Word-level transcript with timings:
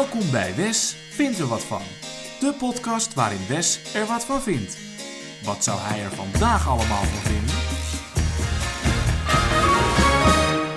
Welkom 0.00 0.30
bij 0.30 0.54
Wes 0.54 0.96
vindt 1.10 1.38
er 1.38 1.46
wat 1.46 1.64
van. 1.64 1.82
De 2.40 2.54
podcast 2.58 3.14
waarin 3.14 3.46
Wes 3.48 3.94
er 3.94 4.06
wat 4.06 4.24
van 4.24 4.40
vindt. 4.40 4.78
Wat 5.44 5.64
zou 5.64 5.78
hij 5.80 6.02
er 6.02 6.10
vandaag 6.10 6.68
allemaal 6.68 7.02
van 7.02 7.32
vinden? 7.32 7.54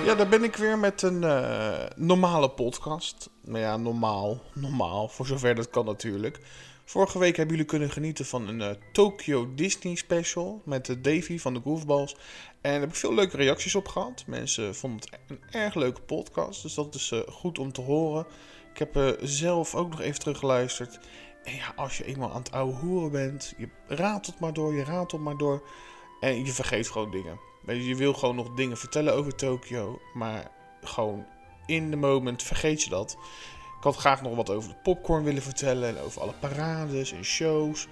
Ja, 0.04 0.14
daar 0.14 0.28
ben 0.28 0.44
ik 0.44 0.56
weer 0.56 0.78
met 0.78 1.02
een 1.02 1.24
eh, 1.24 1.86
normale 1.96 2.50
podcast. 2.50 3.30
Nou 3.42 3.58
ja, 3.58 3.76
normaal. 3.76 4.40
Normaal, 4.54 5.08
voor 5.08 5.26
zover 5.26 5.54
dat 5.54 5.70
kan 5.70 5.84
natuurlijk. 5.84 6.40
Vorige 6.84 7.18
week 7.18 7.36
hebben 7.36 7.54
jullie 7.54 7.70
kunnen 7.70 7.90
genieten 7.90 8.24
van 8.24 8.48
een 8.48 8.60
uh, 8.60 8.70
Tokyo 8.92 9.54
Disney 9.54 9.94
special 9.94 10.62
met 10.64 10.86
de 10.86 11.00
Davy 11.00 11.38
van 11.38 11.54
de 11.54 11.60
Goofballs. 11.60 12.12
En 12.60 12.70
daar 12.72 12.80
heb 12.80 12.88
ik 12.88 12.94
veel 12.94 13.14
leuke 13.14 13.36
reacties 13.36 13.74
op 13.74 13.88
gehad. 13.88 14.24
Mensen 14.26 14.74
vonden 14.74 15.00
het 15.00 15.20
een 15.28 15.42
erg 15.50 15.74
leuke 15.74 16.00
podcast, 16.00 16.62
dus 16.62 16.74
dat 16.74 16.94
is 16.94 17.10
uh, 17.10 17.20
goed 17.28 17.58
om 17.58 17.72
te 17.72 17.80
horen. 17.80 18.26
Ik 18.72 18.78
heb 18.78 19.18
zelf 19.22 19.74
ook 19.74 19.90
nog 19.90 20.00
even 20.00 20.20
teruggeluisterd. 20.20 20.98
En 21.44 21.54
ja, 21.54 21.72
als 21.76 21.98
je 21.98 22.04
eenmaal 22.04 22.30
aan 22.30 22.42
het 22.42 22.52
oude 22.52 22.76
hoeren 22.76 23.10
bent, 23.10 23.54
je 23.56 23.68
ratelt 23.86 24.40
maar 24.40 24.52
door, 24.52 24.74
je 24.74 24.84
ratelt 24.84 25.22
maar 25.22 25.36
door. 25.36 25.62
En 26.20 26.44
je 26.44 26.52
vergeet 26.52 26.88
gewoon 26.88 27.10
dingen. 27.10 27.38
Je 27.66 27.96
wil 27.96 28.14
gewoon 28.14 28.36
nog 28.36 28.54
dingen 28.54 28.76
vertellen 28.76 29.14
over 29.14 29.34
Tokyo, 29.34 30.00
maar 30.14 30.50
gewoon 30.82 31.26
in 31.66 31.90
de 31.90 31.96
moment 31.96 32.42
vergeet 32.42 32.82
je 32.82 32.90
dat. 32.90 33.16
Ik 33.84 33.90
had 33.90 34.00
graag 34.00 34.22
nog 34.22 34.36
wat 34.36 34.50
over 34.50 34.68
de 34.68 34.76
popcorn 34.82 35.24
willen 35.24 35.42
vertellen 35.42 35.88
en 35.88 35.98
over 35.98 36.20
alle 36.20 36.34
parades 36.40 37.12
en 37.12 37.24
shows. 37.24 37.86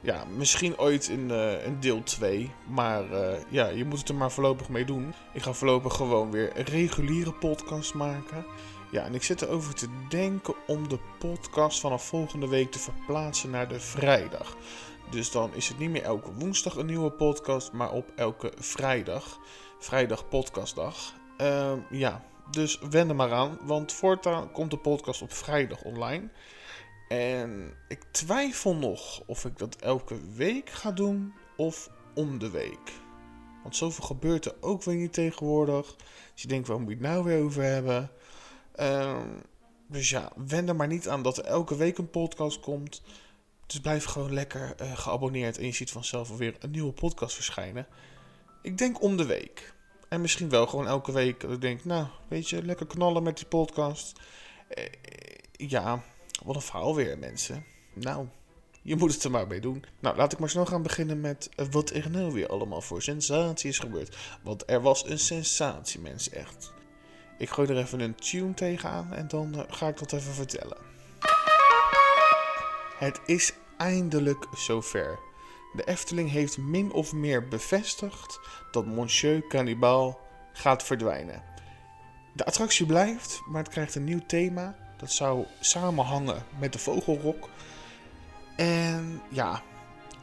Ja, 0.00 0.24
misschien 0.24 0.78
ooit 0.78 1.08
in, 1.08 1.28
uh, 1.30 1.66
in 1.66 1.80
deel 1.80 2.02
2. 2.02 2.50
Maar 2.68 3.10
uh, 3.10 3.32
ja, 3.48 3.68
je 3.68 3.84
moet 3.84 3.98
het 3.98 4.08
er 4.08 4.14
maar 4.14 4.30
voorlopig 4.32 4.68
mee 4.68 4.84
doen. 4.84 5.14
Ik 5.32 5.42
ga 5.42 5.52
voorlopig 5.52 5.94
gewoon 5.94 6.30
weer 6.30 6.58
een 6.58 6.64
reguliere 6.64 7.32
podcast 7.32 7.94
maken. 7.94 8.46
Ja, 8.90 9.04
en 9.04 9.14
ik 9.14 9.22
zit 9.22 9.42
erover 9.42 9.74
te 9.74 9.88
denken 10.08 10.54
om 10.66 10.88
de 10.88 10.98
podcast 11.18 11.80
vanaf 11.80 12.04
volgende 12.04 12.48
week 12.48 12.70
te 12.70 12.78
verplaatsen 12.78 13.50
naar 13.50 13.68
de 13.68 13.80
vrijdag. 13.80 14.56
Dus 15.10 15.30
dan 15.30 15.54
is 15.54 15.68
het 15.68 15.78
niet 15.78 15.90
meer 15.90 16.02
elke 16.02 16.32
woensdag 16.32 16.76
een 16.76 16.86
nieuwe 16.86 17.10
podcast, 17.10 17.72
maar 17.72 17.92
op 17.92 18.12
elke 18.16 18.52
vrijdag. 18.58 19.38
Vrijdag 19.78 20.28
podcastdag. 20.28 21.14
Uh, 21.40 21.72
ja, 21.90 22.24
dus 22.50 22.78
wend 22.78 23.08
er 23.08 23.16
maar 23.16 23.32
aan, 23.32 23.58
want 23.62 23.92
voortaan 23.92 24.52
komt 24.52 24.70
de 24.70 24.78
podcast 24.78 25.22
op 25.22 25.32
vrijdag 25.32 25.82
online. 25.82 26.28
En 27.08 27.74
ik 27.88 28.02
twijfel 28.10 28.74
nog 28.74 29.22
of 29.26 29.44
ik 29.44 29.58
dat 29.58 29.76
elke 29.76 30.18
week 30.34 30.70
ga 30.70 30.92
doen 30.92 31.34
of 31.56 31.90
om 32.14 32.38
de 32.38 32.50
week. 32.50 32.92
Want 33.62 33.76
zoveel 33.76 34.04
gebeurt 34.04 34.44
er 34.44 34.54
ook 34.60 34.82
weer 34.82 34.96
niet 34.96 35.12
tegenwoordig. 35.12 35.96
Dus 36.32 36.42
je 36.42 36.48
denkt, 36.48 36.68
waar 36.68 36.80
moet 36.80 36.88
je 36.88 36.94
het 36.94 37.04
nou 37.04 37.24
weer 37.24 37.42
over 37.42 37.62
hebben? 37.62 38.10
Um, 38.80 39.42
dus 39.86 40.10
ja, 40.10 40.32
wend 40.46 40.68
er 40.68 40.76
maar 40.76 40.86
niet 40.86 41.08
aan 41.08 41.22
dat 41.22 41.38
er 41.38 41.44
elke 41.44 41.76
week 41.76 41.98
een 41.98 42.10
podcast 42.10 42.60
komt. 42.60 43.02
Dus 43.66 43.80
blijf 43.80 44.04
gewoon 44.04 44.32
lekker 44.32 44.74
uh, 44.80 44.96
geabonneerd 44.98 45.58
en 45.58 45.64
je 45.64 45.72
ziet 45.72 45.90
vanzelf 45.90 46.30
alweer 46.30 46.56
een 46.60 46.70
nieuwe 46.70 46.92
podcast 46.92 47.34
verschijnen. 47.34 47.86
Ik 48.62 48.78
denk 48.78 49.02
om 49.02 49.16
de 49.16 49.26
week. 49.26 49.74
En 50.08 50.20
misschien 50.20 50.48
wel 50.48 50.66
gewoon 50.66 50.86
elke 50.86 51.12
week. 51.12 51.40
Dat 51.40 51.50
ik 51.50 51.60
denk, 51.60 51.84
nou, 51.84 52.06
weet 52.28 52.48
je, 52.48 52.64
lekker 52.64 52.86
knallen 52.86 53.22
met 53.22 53.36
die 53.36 53.46
podcast. 53.46 54.20
Uh, 54.78 54.84
ja, 55.52 56.04
wat 56.44 56.54
een 56.54 56.60
verhaal 56.60 56.94
weer, 56.94 57.18
mensen. 57.18 57.64
Nou, 57.94 58.26
je 58.82 58.96
moet 58.96 59.12
het 59.14 59.24
er 59.24 59.30
maar 59.30 59.46
mee 59.46 59.60
doen. 59.60 59.84
Nou, 60.00 60.16
laat 60.16 60.32
ik 60.32 60.38
maar 60.38 60.48
snel 60.48 60.66
gaan 60.66 60.82
beginnen 60.82 61.20
met 61.20 61.50
uh, 61.56 61.66
wat 61.70 61.90
er 61.90 62.10
nou 62.10 62.32
weer 62.32 62.48
allemaal 62.48 62.80
voor 62.80 63.02
sensatie 63.02 63.70
is 63.70 63.78
gebeurd. 63.78 64.16
Want 64.42 64.70
er 64.70 64.82
was 64.82 65.08
een 65.08 65.18
sensatie, 65.18 66.00
mensen, 66.00 66.32
echt. 66.32 66.72
Ik 67.38 67.50
gooi 67.50 67.68
er 67.68 67.76
even 67.76 68.00
een 68.00 68.14
tune 68.14 68.54
tegenaan 68.54 69.12
en 69.12 69.28
dan 69.28 69.54
uh, 69.54 69.60
ga 69.68 69.88
ik 69.88 69.98
dat 69.98 70.12
even 70.12 70.32
vertellen. 70.32 70.76
Het 72.98 73.20
is 73.26 73.52
eindelijk 73.76 74.46
zover. 74.54 75.25
De 75.76 75.84
Efteling 75.84 76.30
heeft 76.30 76.58
min 76.58 76.92
of 76.92 77.12
meer 77.12 77.48
bevestigd 77.48 78.40
dat 78.70 78.86
Monsieur 78.86 79.46
Cannibal 79.46 80.20
gaat 80.52 80.82
verdwijnen. 80.82 81.42
De 82.32 82.44
attractie 82.44 82.86
blijft, 82.86 83.42
maar 83.46 83.62
het 83.62 83.72
krijgt 83.72 83.94
een 83.94 84.04
nieuw 84.04 84.26
thema. 84.26 84.76
Dat 84.96 85.12
zou 85.12 85.44
samenhangen 85.60 86.44
met 86.58 86.72
de 86.72 86.78
Vogelrok. 86.78 87.48
En 88.56 89.22
ja, 89.28 89.62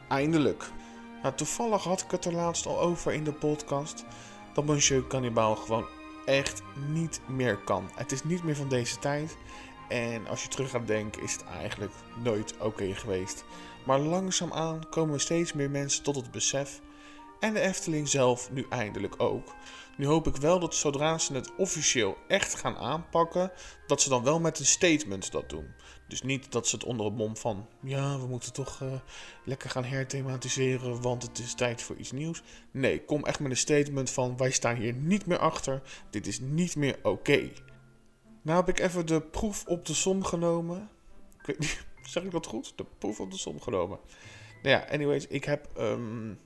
eindelijk. 0.08 0.70
Nou, 1.22 1.34
toevallig 1.34 1.84
had 1.84 2.00
ik 2.00 2.10
het 2.10 2.24
er 2.24 2.34
laatst 2.34 2.66
al 2.66 2.80
over 2.80 3.12
in 3.12 3.24
de 3.24 3.32
podcast. 3.32 4.04
Dat 4.54 4.64
Monsieur 4.64 5.06
Cannibal 5.06 5.56
gewoon 5.56 5.86
echt 6.24 6.62
niet 6.88 7.20
meer 7.26 7.56
kan. 7.56 7.90
Het 7.94 8.12
is 8.12 8.24
niet 8.24 8.42
meer 8.42 8.56
van 8.56 8.68
deze 8.68 8.98
tijd. 8.98 9.36
En 9.88 10.26
als 10.26 10.42
je 10.42 10.48
terug 10.48 10.70
gaat 10.70 10.86
denken, 10.86 11.22
is 11.22 11.32
het 11.32 11.44
eigenlijk 11.44 11.92
nooit 12.22 12.56
oké 12.58 12.94
geweest. 12.94 13.44
Maar 13.84 13.98
langzaamaan 13.98 14.88
komen 14.88 15.20
steeds 15.20 15.52
meer 15.52 15.70
mensen 15.70 16.02
tot 16.02 16.16
het 16.16 16.30
besef. 16.30 16.80
En 17.40 17.54
de 17.54 17.60
Efteling 17.60 18.08
zelf 18.08 18.50
nu 18.50 18.66
eindelijk 18.68 19.22
ook. 19.22 19.54
Nu 19.96 20.06
hoop 20.06 20.26
ik 20.26 20.36
wel 20.36 20.58
dat 20.58 20.74
zodra 20.74 21.18
ze 21.18 21.34
het 21.34 21.54
officieel 21.56 22.16
echt 22.28 22.54
gaan 22.54 22.76
aanpakken, 22.76 23.52
dat 23.86 24.02
ze 24.02 24.08
dan 24.08 24.22
wel 24.22 24.40
met 24.40 24.58
een 24.58 24.66
statement 24.66 25.32
dat 25.32 25.48
doen. 25.48 25.66
Dus 26.08 26.22
niet 26.22 26.52
dat 26.52 26.68
ze 26.68 26.74
het 26.74 26.84
onder 26.84 27.06
het 27.06 27.14
mom 27.14 27.36
van, 27.36 27.68
ja, 27.80 28.18
we 28.18 28.26
moeten 28.26 28.52
toch 28.52 28.80
uh, 28.80 28.92
lekker 29.44 29.70
gaan 29.70 29.84
herthematiseren, 29.84 31.00
want 31.00 31.22
het 31.22 31.38
is 31.38 31.54
tijd 31.54 31.82
voor 31.82 31.96
iets 31.96 32.12
nieuws. 32.12 32.42
Nee, 32.70 33.04
kom 33.04 33.24
echt 33.24 33.40
met 33.40 33.50
een 33.50 33.56
statement 33.56 34.10
van, 34.10 34.36
wij 34.36 34.50
staan 34.50 34.76
hier 34.76 34.92
niet 34.92 35.26
meer 35.26 35.38
achter, 35.38 35.82
dit 36.10 36.26
is 36.26 36.40
niet 36.40 36.76
meer 36.76 36.98
oké. 37.02 37.50
Nou 38.42 38.58
heb 38.64 38.68
ik 38.68 38.78
even 38.78 39.06
de 39.06 39.20
proef 39.20 39.64
op 39.66 39.86
de 39.86 39.94
som 39.94 40.24
genomen. 40.24 40.90
Ik 41.38 41.46
weet 41.46 41.58
niet, 41.58 41.84
zeg 42.06 42.22
ik 42.22 42.30
dat 42.30 42.46
goed? 42.46 42.72
De 42.76 42.84
proef 42.98 43.20
op 43.20 43.30
de 43.30 43.38
som 43.38 43.60
genomen. 43.60 43.98
Nou 44.62 44.76
ja, 44.76 44.86
anyways, 44.90 45.26
ik 45.26 45.44
heb, 45.44 45.68
um, 45.78 46.38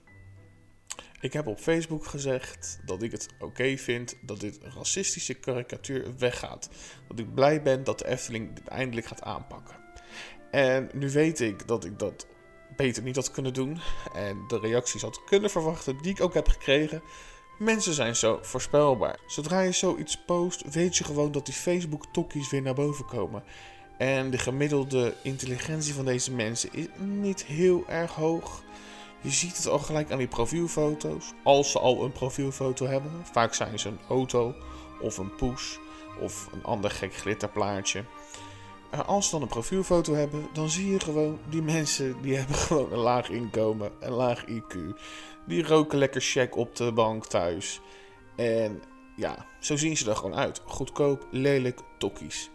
ik 1.21 1.33
heb 1.33 1.47
op 1.47 1.59
Facebook 1.59 2.07
gezegd 2.07 2.81
dat 2.85 3.03
ik 3.03 3.13
het 3.13 3.29
oké 3.39 3.77
vind 3.77 4.17
dat 4.23 4.41
dit 4.41 4.59
racistische 4.77 5.35
karikatuur 5.35 6.17
weggaat. 6.19 6.69
Dat 7.09 7.19
ik 7.19 7.35
blij 7.35 7.63
ben 7.63 7.85
dat 7.85 7.99
de 7.99 8.09
Efteling 8.09 8.53
dit 8.53 8.69
eindelijk 8.69 9.07
gaat 9.07 9.23
aanpakken. 9.23 9.77
En 10.51 10.91
nu 10.93 11.11
weet 11.11 11.41
ik 11.41 11.67
dat 11.67 11.85
ik 11.85 11.99
dat 11.99 12.27
beter 12.77 13.03
niet 13.03 13.17
had 13.17 13.31
kunnen 13.31 13.55
doen. 13.55 13.81
En 14.15 14.45
de 14.49 14.59
reacties 14.59 15.03
had 15.03 15.25
kunnen 15.25 15.51
verwachten 15.51 16.03
die 16.03 16.13
ik 16.13 16.21
ook 16.21 16.35
heb 16.35 16.49
gekregen. 16.49 17.03
Mensen 17.59 17.95
zijn 17.95 18.17
zo 18.17 18.39
voorspelbaar. 18.43 19.19
Zodra 19.27 19.61
je 19.61 19.73
zoiets 19.73 20.25
post, 20.25 20.75
weet 20.75 20.97
je 20.97 21.05
gewoon 21.05 21.33
dat 21.33 21.47
die 21.47 21.55
Facebook-tokkies 21.55 22.51
weer 22.51 22.63
naar 22.63 22.75
boven 22.75 23.05
komen. 23.05 23.43
En 23.99 24.31
de 24.31 24.39
gemiddelde 24.39 25.15
intelligentie 25.23 25.95
van 25.95 26.05
deze 26.05 26.33
mensen 26.33 26.73
is 26.73 26.87
niet 26.99 27.45
heel 27.45 27.85
erg 27.89 28.13
hoog. 28.15 28.63
Je 29.21 29.31
ziet 29.31 29.57
het 29.57 29.69
al 29.69 29.79
gelijk 29.79 30.11
aan 30.11 30.19
die 30.19 30.29
profielfoto's. 30.29 31.33
Als 31.45 31.71
ze 31.71 31.79
al 31.79 32.05
een 32.05 32.13
profielfoto 32.13 32.87
hebben. 32.87 33.11
Vaak 33.33 33.55
zijn 33.55 33.79
ze 33.79 33.89
een 33.89 34.01
auto 34.09 34.55
of 35.01 35.19
een 35.19 35.35
poes 35.35 35.79
of 36.21 36.49
een 36.53 36.65
ander 36.65 36.91
gek 36.91 37.15
glitterplaatje. 37.15 38.05
Als 39.07 39.25
ze 39.25 39.31
dan 39.31 39.43
een 39.43 39.49
profielfoto 39.49 40.15
hebben, 40.15 40.49
dan 40.53 40.71
zie 40.71 40.91
je 40.91 41.01
gewoon 41.01 41.39
die 41.49 41.63
mensen 41.63 42.23
die 42.23 42.37
hebben 42.39 42.57
gewoon 42.57 42.93
een 42.93 42.99
laag 42.99 43.29
inkomen, 43.29 43.93
een 44.01 44.13
laag 44.13 44.45
IQ. 44.45 44.77
Die 45.47 45.67
roken 45.67 45.99
lekker 45.99 46.21
check 46.21 46.57
op 46.57 46.77
de 46.77 46.93
bank 46.93 47.27
thuis. 47.27 47.81
En 48.37 48.83
ja, 49.17 49.47
zo 49.61 49.77
zien 49.77 49.97
ze 49.97 50.11
er 50.11 50.17
gewoon 50.17 50.37
uit. 50.37 50.63
Goedkoop, 50.65 51.27
lelijk, 51.31 51.81
tokkies. 51.99 52.51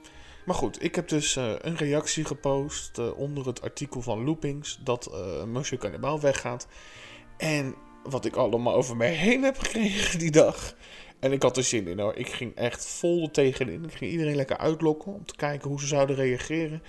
Maar 0.46 0.56
goed, 0.56 0.84
ik 0.84 0.96
heb 0.96 1.08
dus 1.08 1.36
uh, 1.36 1.54
een 1.58 1.76
reactie 1.78 2.26
gepost 2.26 2.98
uh, 2.98 3.18
onder 3.18 3.46
het 3.46 3.62
artikel 3.62 4.02
van 4.02 4.24
Loopings 4.24 4.80
dat 4.84 5.10
uh, 5.12 5.44
Monsieur 5.44 5.82
Cannibal 5.82 6.20
weggaat. 6.20 6.68
En 7.38 7.76
wat 8.04 8.26
ik 8.26 8.36
allemaal 8.36 8.74
over 8.74 8.96
mij 8.96 9.14
heen 9.14 9.44
heb 9.44 9.60
gekregen 9.60 10.20
die 10.20 10.32
dag. 10.32 10.76
En 11.20 11.32
ik 11.32 11.42
had 11.42 11.58
er 11.58 11.64
zin 11.64 11.88
in 11.88 12.00
hoor. 12.00 12.16
Ik 12.16 12.28
ging 12.28 12.56
echt 12.56 12.86
vol 12.86 13.32
tegenin. 13.32 13.84
Ik 13.84 13.94
ging 13.94 14.12
iedereen 14.12 14.36
lekker 14.36 14.58
uitlokken 14.58 15.14
om 15.14 15.26
te 15.26 15.36
kijken 15.36 15.70
hoe 15.70 15.80
ze 15.80 15.88
zouden 15.88 16.16
reageren. 16.16 16.84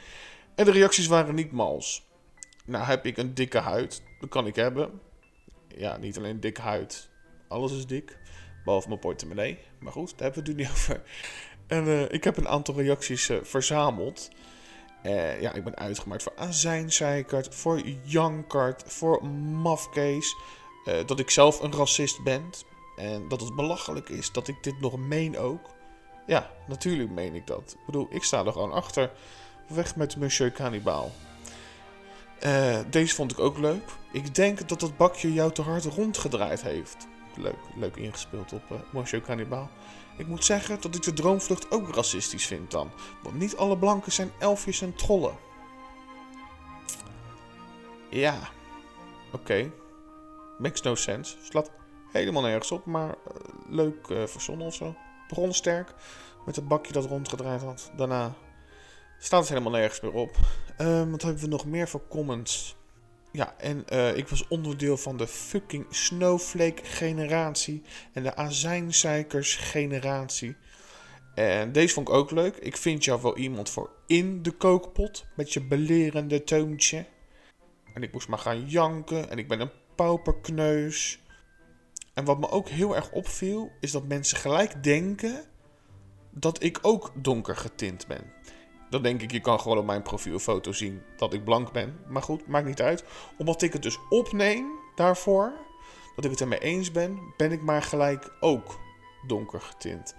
En 0.55 0.65
de 0.65 0.71
reacties 0.71 1.07
waren 1.07 1.35
niet 1.35 1.53
mals. 1.53 2.07
Nou 2.65 2.85
heb 2.85 3.07
ik 3.07 3.17
een 3.17 3.35
dikke 3.35 3.59
huid. 3.59 4.03
Dat 4.21 4.29
kan 4.29 4.47
ik 4.47 4.57
hebben. 4.57 5.01
Ja, 5.77 5.97
niet 5.97 6.19
alleen 6.19 6.41
dikke 6.41 6.61
huid. 6.61 7.11
Alles 7.49 7.73
is 7.73 7.87
dik. 7.87 8.19
Behalve 8.65 8.89
mijn 8.89 9.01
portemonnee. 9.01 9.59
Maar 9.81 9.93
goed, 9.93 10.11
daar 10.11 10.33
hebben 10.33 10.43
we 10.43 10.49
het 10.49 10.59
nu 10.59 10.65
niet 10.65 10.73
over. 10.73 11.03
En 11.75 11.87
uh, 11.87 12.03
ik 12.03 12.25
heb 12.25 12.37
een 12.37 12.49
aantal 12.49 12.75
reacties 12.75 13.29
uh, 13.29 13.39
verzameld. 13.43 14.31
Uh, 15.03 15.41
ja, 15.41 15.53
ik 15.53 15.65
ben 15.65 15.77
uitgemaakt 15.77 16.23
voor 16.23 16.33
azijnzeikert, 16.37 17.55
voor 17.55 17.83
jankart, 18.03 18.83
voor 18.87 19.27
mafkees. 19.63 20.37
dat 21.07 21.19
ik 21.19 21.31
zelf 21.31 21.61
een 21.61 21.73
racist 21.73 22.23
ben. 22.23 22.51
En 22.97 23.29
dat 23.29 23.41
het 23.41 23.55
belachelijk 23.55 24.09
is 24.09 24.33
dat 24.33 24.49
ik 24.49 24.63
dit 24.63 24.81
nog 24.81 24.99
meen 24.99 25.39
ook. 25.39 25.71
Ja, 26.27 26.51
natuurlijk 26.67 27.11
meen 27.11 27.35
ik 27.35 27.47
dat. 27.47 27.77
Ik 27.79 27.87
bedoel, 27.87 28.07
ik 28.11 28.23
sta 28.25 28.45
er 28.45 28.53
gewoon 28.53 28.73
achter. 28.73 29.11
Weg 29.69 29.97
met 29.97 30.17
Monsieur 30.17 30.53
Cannibal. 30.53 31.13
deze 32.91 33.15
vond 33.15 33.33
ik 33.33 33.39
ook 33.39 33.59
leuk. 33.59 33.91
Ik 34.13 34.35
denk 34.35 34.69
dat 34.69 34.81
dat 34.81 34.97
bakje 34.97 35.33
jou 35.33 35.53
te 35.53 35.63
hard 35.63 35.85
rondgedraaid 35.85 36.63
heeft. 36.63 37.07
Leuk, 37.37 37.59
leuk 37.75 37.97
ingespeeld 37.97 38.53
op 38.53 38.63
uh, 38.73 38.79
Monsieur 38.91 39.23
Cannibal. 39.23 39.69
Ik 40.17 40.27
moet 40.27 40.45
zeggen 40.45 40.81
dat 40.81 40.95
ik 40.95 41.03
de 41.03 41.13
droomvlucht 41.13 41.71
ook 41.71 41.95
racistisch 41.95 42.47
vind 42.47 42.71
dan. 42.71 42.91
Want 43.23 43.39
niet 43.39 43.57
alle 43.57 43.79
blanken 43.79 44.13
zijn 44.13 44.33
elfjes 44.39 44.81
en 44.81 44.95
trollen. 44.95 45.37
Ja, 48.11 48.39
oké. 49.33 49.71
Makes 50.59 50.83
no 50.83 50.95
sense. 50.95 51.37
Slaat 51.43 51.71
helemaal 52.13 52.43
nergens 52.43 52.71
op, 52.71 52.85
maar 52.85 53.09
uh, 53.09 53.15
leuk 53.69 54.09
uh, 54.09 54.27
verzonnen 54.27 54.67
of 54.67 54.75
zo. 54.75 54.95
Met 56.47 56.57
het 56.57 56.69
bakje 56.69 56.93
dat 56.93 57.05
rondgedraaid 57.05 57.63
had. 57.63 57.91
Daarna 57.97 58.35
staat 59.19 59.41
het 59.41 59.49
helemaal 59.49 59.73
nergens 59.73 60.01
meer 60.01 60.13
op. 60.13 60.37
Um, 60.79 61.11
wat 61.11 61.23
hebben 61.23 61.43
we 61.43 61.49
nog 61.49 61.67
meer 61.67 61.89
voor 61.89 62.03
comments? 62.09 62.77
Ja, 63.35 63.55
en 63.59 63.85
uh, 63.93 64.17
ik 64.17 64.29
was 64.29 64.49
onderdeel 64.49 64.97
van 64.97 65.17
de 65.17 65.27
fucking 65.27 65.87
snowflake 65.91 66.85
generatie 66.85 67.83
en 68.13 68.23
de 68.23 68.37
azijnzeikers 68.37 69.57
generatie. 69.57 70.57
En 71.35 71.73
deze 71.73 71.95
vond 71.95 72.09
ik 72.09 72.15
ook 72.15 72.31
leuk. 72.31 72.57
Ik 72.57 72.77
vind 72.77 73.05
jou 73.05 73.23
wel 73.23 73.37
iemand 73.37 73.71
voor 73.71 73.91
in 74.07 74.43
de 74.43 74.51
kookpot 74.51 75.25
met 75.37 75.53
je 75.53 75.67
belerende 75.67 76.45
toontje. 76.45 77.07
En 77.95 78.03
ik 78.03 78.13
moest 78.13 78.29
maar 78.29 78.39
gaan 78.39 78.69
janken 78.69 79.31
en 79.31 79.39
ik 79.39 79.49
ben 79.49 79.61
een 79.61 79.73
pauperkneus. 79.95 81.23
En 82.15 82.25
wat 82.25 82.39
me 82.39 82.49
ook 82.51 82.69
heel 82.69 82.97
erg 82.97 83.13
opviel, 83.13 83.71
is 83.81 83.91
dat 83.91 84.05
mensen 84.05 84.37
gelijk 84.37 84.83
denken 84.83 85.45
dat 86.31 86.63
ik 86.63 86.79
ook 86.83 87.13
donker 87.15 87.57
getint 87.57 88.07
ben. 88.07 88.33
Dan 88.95 89.03
denk 89.03 89.23
ik, 89.23 89.33
je 89.33 89.41
kan 89.41 89.61
gewoon 89.61 89.79
op 89.79 89.85
mijn 89.85 90.03
profielfoto 90.03 90.73
zien 90.73 91.03
dat 91.17 91.33
ik 91.33 91.45
blank 91.45 91.73
ben. 91.73 91.99
Maar 92.09 92.23
goed, 92.23 92.47
maakt 92.47 92.67
niet 92.67 92.83
uit. 92.83 93.05
Omdat 93.37 93.63
ik 93.63 93.73
het 93.73 93.83
dus 93.83 93.99
opneem 94.09 94.67
daarvoor, 94.95 95.53
dat 96.17 96.25
ik 96.25 96.31
het 96.31 96.41
ermee 96.41 96.59
eens 96.59 96.91
ben, 96.91 97.19
ben 97.37 97.53
ik 97.53 97.63
maar 97.63 97.83
gelijk 97.83 98.33
ook 98.41 98.79
donker 99.27 99.61
getint. 99.61 100.15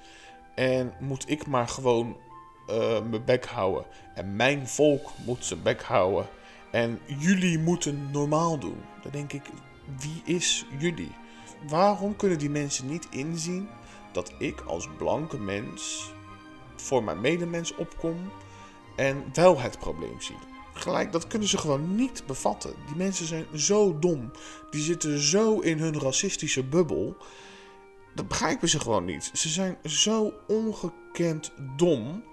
En 0.56 0.94
moet 1.00 1.30
ik 1.30 1.48
maar 1.48 1.68
gewoon 1.68 2.18
uh, 2.70 3.02
mijn 3.02 3.26
bek 3.26 3.46
houden. 3.46 3.86
En 4.16 4.36
mijn 4.36 4.68
volk 4.68 5.10
moet 5.26 5.46
zijn 5.46 5.62
bek 5.62 5.82
houden. 5.82 6.28
En 6.72 7.00
jullie 7.06 7.60
moeten 7.60 8.12
normaal 8.12 8.60
doen. 8.60 8.82
Dan 9.02 9.12
denk 9.12 9.34
ik, 9.34 9.44
wie 10.00 10.36
is 10.36 10.66
jullie? 10.80 11.12
Waarom 11.68 12.16
kunnen 12.16 12.40
die 12.40 12.50
mensen 12.50 12.88
niet 12.88 13.08
inzien 13.10 13.70
dat 14.12 14.32
ik 14.38 14.62
als 14.62 14.90
blanke 14.98 15.38
mens 15.38 16.14
voor 16.76 17.04
mijn 17.04 17.22
medemens 17.22 17.76
opkom 17.76 18.32
en 18.96 19.24
wel 19.34 19.60
het 19.60 19.80
probleem 19.80 20.22
zie? 20.22 20.36
Gelijk, 20.74 21.12
dat 21.12 21.28
kunnen 21.28 21.48
ze 21.48 21.58
gewoon 21.58 21.96
niet 21.96 22.24
bevatten. 22.28 22.74
Die 22.88 22.96
mensen 22.96 23.26
zijn 23.26 23.46
zo 23.54 24.00
dom. 24.00 24.32
Die 24.70 24.82
zitten 24.82 25.20
zo 25.20 25.60
in 25.60 25.80
hun 25.80 26.00
racistische 26.00 26.64
bubbel. 26.64 27.18
Dat 28.16 28.28
begrijpen 28.28 28.70
ze 28.70 28.80
gewoon 28.80 29.06
niet. 29.06 29.32
Ze 29.34 29.50
zijn 29.50 29.78
zo 29.84 30.34
ongekend 30.48 31.52
dom. 31.78 32.24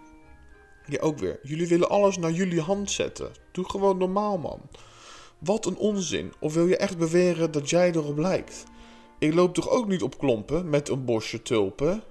Ja, 0.87 1.01
ook 1.01 1.19
weer. 1.19 1.39
Jullie 1.43 1.67
willen 1.67 1.89
alles 1.89 2.17
naar 2.17 2.31
jullie 2.31 2.61
hand 2.61 2.91
zetten. 2.91 3.33
Doe 3.53 3.71
gewoon 3.71 3.99
normaal, 3.99 4.39
man. 4.39 4.61
Wat 5.39 5.67
een 5.67 5.77
onzin. 5.77 6.33
Of 6.41 6.55
wil 6.55 6.67
je 6.67 6.77
echt 6.77 6.99
beweren 6.99 7.51
dat 7.51 7.71
jij 7.71 7.91
erop 7.91 8.19
lijkt? 8.19 8.65
Ik 9.19 9.35
loop 9.35 9.55
toch 9.55 9.69
ook 9.69 9.89
niet 9.89 10.03
op 10.03 10.19
klompen 10.19 10.71
met 10.71 10.89
een 10.89 11.05
bosje 11.05 11.43
tulpen? 11.43 12.03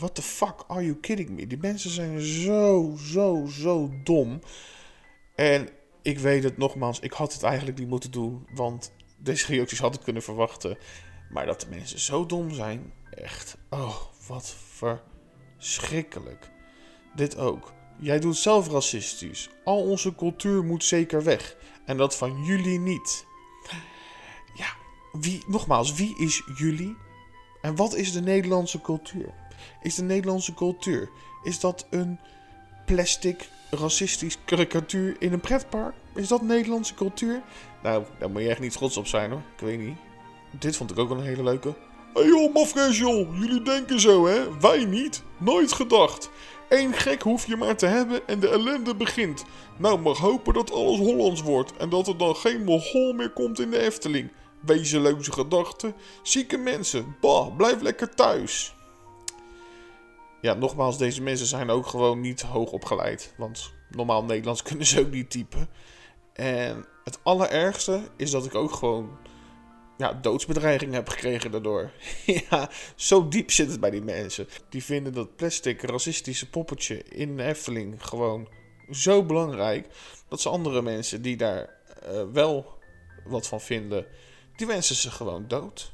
What 0.00 0.14
the 0.14 0.22
fuck 0.22 0.64
are 0.66 0.84
you 0.84 0.96
kidding 0.96 1.30
me? 1.30 1.46
Die 1.46 1.58
mensen 1.58 1.90
zijn 1.90 2.20
zo, 2.20 2.96
zo, 2.98 3.46
zo 3.50 3.90
dom. 4.04 4.40
En 5.34 5.68
ik 6.02 6.18
weet 6.18 6.42
het 6.42 6.56
nogmaals, 6.56 7.00
ik 7.00 7.12
had 7.12 7.32
het 7.32 7.42
eigenlijk 7.42 7.78
niet 7.78 7.88
moeten 7.88 8.10
doen. 8.10 8.46
Want 8.54 8.92
deze 9.18 9.46
reacties 9.46 9.78
had 9.78 9.94
ik 9.94 10.00
kunnen 10.00 10.22
verwachten. 10.22 10.78
Maar 11.30 11.46
dat 11.46 11.60
de 11.60 11.66
mensen 11.70 11.98
zo 11.98 12.26
dom 12.26 12.50
zijn, 12.50 12.92
echt. 13.10 13.56
Oh, 13.70 13.96
wat 14.26 14.56
verschrikkelijk. 15.58 16.50
Dit 17.14 17.36
ook. 17.36 17.72
Jij 17.98 18.20
doet 18.20 18.36
zelf 18.36 18.68
racistisch. 18.68 19.50
Al 19.64 19.82
onze 19.82 20.14
cultuur 20.14 20.64
moet 20.64 20.84
zeker 20.84 21.22
weg. 21.22 21.56
En 21.84 21.96
dat 21.96 22.16
van 22.16 22.44
jullie 22.44 22.78
niet. 22.78 23.26
Ja, 24.54 24.76
wie, 25.12 25.44
nogmaals, 25.46 25.94
wie 25.94 26.18
is 26.18 26.42
jullie? 26.56 26.96
En 27.60 27.76
wat 27.76 27.94
is 27.94 28.12
de 28.12 28.20
Nederlandse 28.20 28.80
cultuur? 28.80 29.34
Is 29.82 29.94
de 29.94 30.02
Nederlandse 30.02 30.54
cultuur, 30.54 31.10
is 31.42 31.60
dat 31.60 31.86
een 31.90 32.18
plastic 32.86 33.48
racistisch 33.70 34.38
karikatuur 34.44 35.16
in 35.18 35.32
een 35.32 35.40
pretpark? 35.40 35.94
Is 36.14 36.28
dat 36.28 36.42
Nederlandse 36.42 36.94
cultuur? 36.94 37.42
Nou, 37.82 38.04
daar 38.18 38.30
moet 38.30 38.42
je 38.42 38.48
echt 38.48 38.60
niet 38.60 38.72
trots 38.72 38.96
op 38.96 39.06
zijn 39.06 39.30
hoor. 39.30 39.42
Ik 39.56 39.64
weet 39.64 39.78
niet. 39.78 39.96
Dit 40.58 40.76
vond 40.76 40.90
ik 40.90 40.98
ook 40.98 41.08
wel 41.08 41.18
een 41.18 41.24
hele 41.24 41.42
leuke. 41.42 41.74
Hé 42.14 42.20
hey 42.20 42.28
joh, 42.28 42.54
mafkees 42.54 42.98
joh, 42.98 43.38
jullie 43.38 43.62
denken 43.62 44.00
zo 44.00 44.26
hè? 44.26 44.58
Wij 44.58 44.84
niet. 44.84 45.22
Nooit 45.38 45.72
gedacht. 45.72 46.30
Eén 46.68 46.92
gek 46.92 47.22
hoef 47.22 47.46
je 47.46 47.56
maar 47.56 47.76
te 47.76 47.86
hebben 47.86 48.28
en 48.28 48.40
de 48.40 48.48
ellende 48.48 48.94
begint. 48.94 49.44
Nou, 49.76 50.00
mag 50.00 50.18
hopen 50.18 50.54
dat 50.54 50.72
alles 50.72 50.98
Hollands 50.98 51.42
wordt 51.42 51.76
en 51.76 51.88
dat 51.88 52.08
er 52.08 52.16
dan 52.16 52.36
geen 52.36 52.64
Mogol 52.64 53.12
meer 53.12 53.30
komt 53.30 53.60
in 53.60 53.70
de 53.70 53.78
Efteling. 53.78 54.30
Wezenloze 54.60 55.32
gedachten, 55.32 55.94
zieke 56.22 56.56
mensen, 56.56 57.16
bah, 57.20 57.56
blijf 57.56 57.80
lekker 57.80 58.14
thuis. 58.14 58.74
Ja, 60.40 60.54
nogmaals, 60.54 60.98
deze 60.98 61.22
mensen 61.22 61.46
zijn 61.46 61.70
ook 61.70 61.86
gewoon 61.86 62.20
niet 62.20 62.42
hoog 62.42 62.70
opgeleid. 62.70 63.34
Want 63.36 63.72
normaal 63.90 64.24
Nederlands 64.24 64.62
kunnen 64.68 64.86
ze 64.86 65.00
ook 65.00 65.10
niet 65.10 65.30
typen. 65.30 65.68
En 66.32 66.84
het 67.04 67.18
allerergste 67.22 68.02
is 68.16 68.30
dat 68.30 68.44
ik 68.44 68.54
ook 68.54 68.72
gewoon 68.72 69.18
ja, 69.96 70.12
doodsbedreiging 70.12 70.92
heb 70.92 71.08
gekregen 71.08 71.50
daardoor. 71.50 71.90
ja, 72.50 72.70
zo 72.94 73.28
diep 73.28 73.50
zit 73.50 73.70
het 73.70 73.80
bij 73.80 73.90
die 73.90 74.02
mensen. 74.02 74.48
Die 74.68 74.84
vinden 74.84 75.12
dat 75.12 75.36
plastic 75.36 75.82
racistische 75.82 76.50
poppetje 76.50 77.02
in 77.02 77.36
de 77.36 77.54
gewoon 77.98 78.48
zo 78.90 79.24
belangrijk. 79.24 79.86
Dat 80.28 80.40
ze 80.40 80.48
andere 80.48 80.82
mensen 80.82 81.22
die 81.22 81.36
daar 81.36 81.78
uh, 82.12 82.22
wel 82.32 82.78
wat 83.24 83.46
van 83.46 83.60
vinden, 83.60 84.06
die 84.56 84.66
wensen 84.66 84.96
ze 84.96 85.10
gewoon 85.10 85.48
dood. 85.48 85.92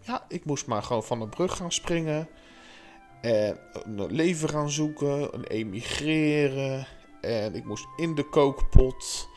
Ja, 0.00 0.24
ik 0.28 0.44
moest 0.44 0.66
maar 0.66 0.82
gewoon 0.82 1.04
van 1.04 1.20
de 1.20 1.28
brug 1.28 1.56
gaan 1.56 1.72
springen. 1.72 2.28
En 3.20 3.58
een 3.72 4.12
leven 4.12 4.48
gaan 4.48 4.70
zoeken, 4.70 5.34
een 5.34 5.44
emigreren. 5.44 6.86
En 7.20 7.54
ik 7.54 7.64
moest 7.64 7.86
in 7.96 8.14
de 8.14 8.28
kookpot. 8.28 9.28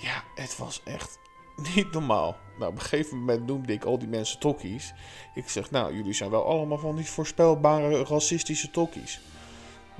Ja, 0.00 0.24
het 0.34 0.56
was 0.56 0.80
echt 0.84 1.18
niet 1.74 1.92
normaal. 1.92 2.36
Nou, 2.58 2.70
op 2.70 2.76
een 2.76 2.84
gegeven 2.84 3.18
moment 3.18 3.46
noemde 3.46 3.72
ik 3.72 3.84
al 3.84 3.98
die 3.98 4.08
mensen 4.08 4.38
tokkies. 4.38 4.92
Ik 5.34 5.48
zeg, 5.48 5.70
nou, 5.70 5.94
jullie 5.94 6.12
zijn 6.12 6.30
wel 6.30 6.44
allemaal 6.44 6.78
van 6.78 6.96
die 6.96 7.06
voorspelbare 7.06 8.04
racistische 8.04 8.70
tokkies. 8.70 9.20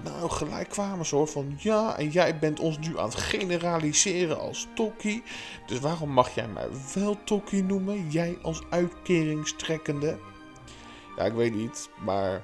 Nou, 0.05 0.31
gelijk 0.31 0.69
kwamen 0.69 1.07
ze 1.07 1.15
hoor 1.15 1.29
van 1.29 1.55
ja, 1.59 1.99
en 1.99 2.09
jij 2.09 2.39
bent 2.39 2.61
ons 2.61 2.79
nu 2.79 2.99
aan 2.99 3.09
het 3.09 3.15
generaliseren 3.15 4.41
als 4.41 4.67
tokkie. 4.75 5.23
Dus 5.67 5.79
waarom 5.79 6.11
mag 6.11 6.35
jij 6.35 6.49
mij 6.49 6.69
wel 6.95 7.25
tokkie 7.25 7.63
noemen? 7.63 8.11
Jij 8.11 8.39
als 8.43 8.63
uitkeringstrekkende. 8.71 10.19
Ja, 11.17 11.25
ik 11.25 11.33
weet 11.33 11.55
niet, 11.55 11.91
maar 12.05 12.43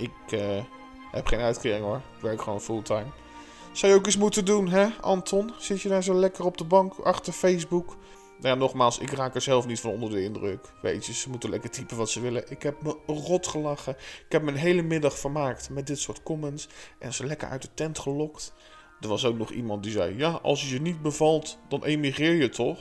ik 0.00 0.32
uh, 0.32 0.64
heb 1.10 1.26
geen 1.26 1.40
uitkering 1.40 1.84
hoor. 1.84 2.00
Ik 2.16 2.22
werk 2.22 2.42
gewoon 2.42 2.60
fulltime. 2.60 3.06
Zou 3.72 3.92
je 3.92 3.98
ook 3.98 4.06
eens 4.06 4.16
moeten 4.16 4.44
doen, 4.44 4.68
hè, 4.68 4.86
Anton? 5.00 5.52
Zit 5.58 5.80
je 5.80 5.88
daar 5.88 6.02
zo 6.02 6.14
lekker 6.14 6.44
op 6.44 6.56
de 6.56 6.64
bank 6.64 6.98
achter 6.98 7.32
Facebook? 7.32 7.96
Nou 8.40 8.54
ja, 8.54 8.54
nogmaals, 8.54 8.98
ik 8.98 9.10
raak 9.10 9.34
er 9.34 9.40
zelf 9.40 9.66
niet 9.66 9.80
van 9.80 9.90
onder 9.90 10.10
de 10.10 10.22
indruk. 10.22 10.72
Weet 10.82 11.06
je, 11.06 11.12
ze 11.12 11.30
moeten 11.30 11.50
lekker 11.50 11.70
typen 11.70 11.96
wat 11.96 12.10
ze 12.10 12.20
willen. 12.20 12.50
Ik 12.50 12.62
heb 12.62 12.82
me 12.82 12.96
rot 13.06 13.46
gelachen. 13.46 13.96
Ik 14.26 14.32
heb 14.32 14.42
me 14.42 14.50
een 14.50 14.56
hele 14.56 14.82
middag 14.82 15.18
vermaakt 15.18 15.70
met 15.70 15.86
dit 15.86 15.98
soort 15.98 16.22
comments. 16.22 16.68
En 16.98 17.14
ze 17.14 17.26
lekker 17.26 17.48
uit 17.48 17.62
de 17.62 17.68
tent 17.74 17.98
gelokt. 17.98 18.52
Er 19.00 19.08
was 19.08 19.24
ook 19.24 19.38
nog 19.38 19.50
iemand 19.50 19.82
die 19.82 19.92
zei: 19.92 20.16
Ja, 20.16 20.30
als 20.30 20.62
je 20.62 20.74
je 20.74 20.80
niet 20.80 21.02
bevalt, 21.02 21.58
dan 21.68 21.84
emigreer 21.84 22.34
je 22.34 22.48
toch? 22.48 22.78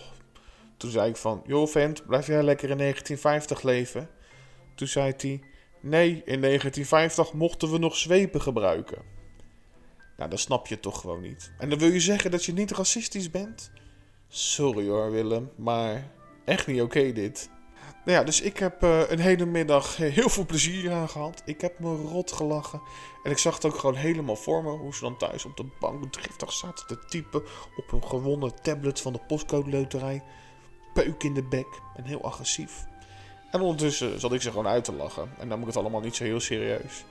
Toen 0.77 0.91
zei 0.91 1.09
ik 1.09 1.17
van: 1.17 1.41
Joh, 1.45 1.67
vent, 1.67 2.05
blijf 2.05 2.27
jij 2.27 2.43
lekker 2.43 2.69
in 2.69 2.77
1950 2.77 3.63
leven? 3.63 4.09
Toen 4.75 4.87
zei 4.87 5.13
hij: 5.17 5.41
Nee, 5.81 6.09
in 6.09 6.41
1950 6.41 7.33
mochten 7.33 7.71
we 7.71 7.77
nog 7.77 7.97
zwepen 7.97 8.41
gebruiken. 8.41 9.01
Nou, 10.17 10.29
dat 10.29 10.39
snap 10.39 10.67
je 10.67 10.79
toch 10.79 10.99
gewoon 10.99 11.21
niet. 11.21 11.51
En 11.57 11.69
dan 11.69 11.79
wil 11.79 11.91
je 11.91 11.99
zeggen 11.99 12.31
dat 12.31 12.45
je 12.45 12.53
niet 12.53 12.71
racistisch 12.71 13.31
bent? 13.31 13.71
Sorry 14.27 14.87
hoor, 14.87 15.11
Willem, 15.11 15.51
maar 15.55 16.11
echt 16.45 16.67
niet 16.67 16.81
oké 16.81 17.11
dit. 17.11 17.49
Nou 18.05 18.17
ja, 18.17 18.23
dus 18.23 18.41
ik 18.41 18.57
heb 18.57 18.83
uh, 18.83 19.09
een 19.09 19.19
hele 19.19 19.45
middag 19.45 19.97
heel 19.97 20.29
veel 20.29 20.45
plezier 20.45 20.91
aan 20.91 21.09
gehad. 21.09 21.41
Ik 21.45 21.61
heb 21.61 21.79
me 21.79 21.95
rot 21.95 22.31
gelachen. 22.31 22.81
En 23.23 23.31
ik 23.31 23.37
zag 23.37 23.55
het 23.55 23.65
ook 23.65 23.77
gewoon 23.77 23.95
helemaal 23.95 24.35
voor 24.35 24.63
me. 24.63 24.69
Hoe 24.69 24.93
ze 24.93 25.01
dan 25.01 25.17
thuis 25.17 25.45
op 25.45 25.57
de 25.57 25.65
bank 25.79 26.11
driftig 26.11 26.51
zaten 26.51 26.87
te 26.87 26.99
typen. 27.05 27.43
Op 27.77 27.91
een 27.91 28.03
gewonnen 28.03 28.61
tablet 28.61 29.01
van 29.01 29.13
de 29.13 29.19
postcode 29.27 29.69
loterij. 29.69 30.23
Peuk 30.93 31.23
in 31.23 31.33
de 31.33 31.43
bek. 31.43 31.67
En 31.95 32.03
heel 32.03 32.23
agressief. 32.23 32.85
En 33.51 33.61
ondertussen 33.61 34.19
zat 34.19 34.33
ik 34.33 34.41
ze 34.41 34.49
gewoon 34.49 34.67
uit 34.67 34.83
te 34.83 34.93
lachen. 34.93 35.29
En 35.39 35.49
dan 35.49 35.59
moet 35.59 35.67
ik 35.67 35.73
het 35.73 35.83
allemaal 35.83 36.01
niet 36.01 36.15
zo 36.15 36.23
heel 36.23 36.39
serieus. 36.39 37.05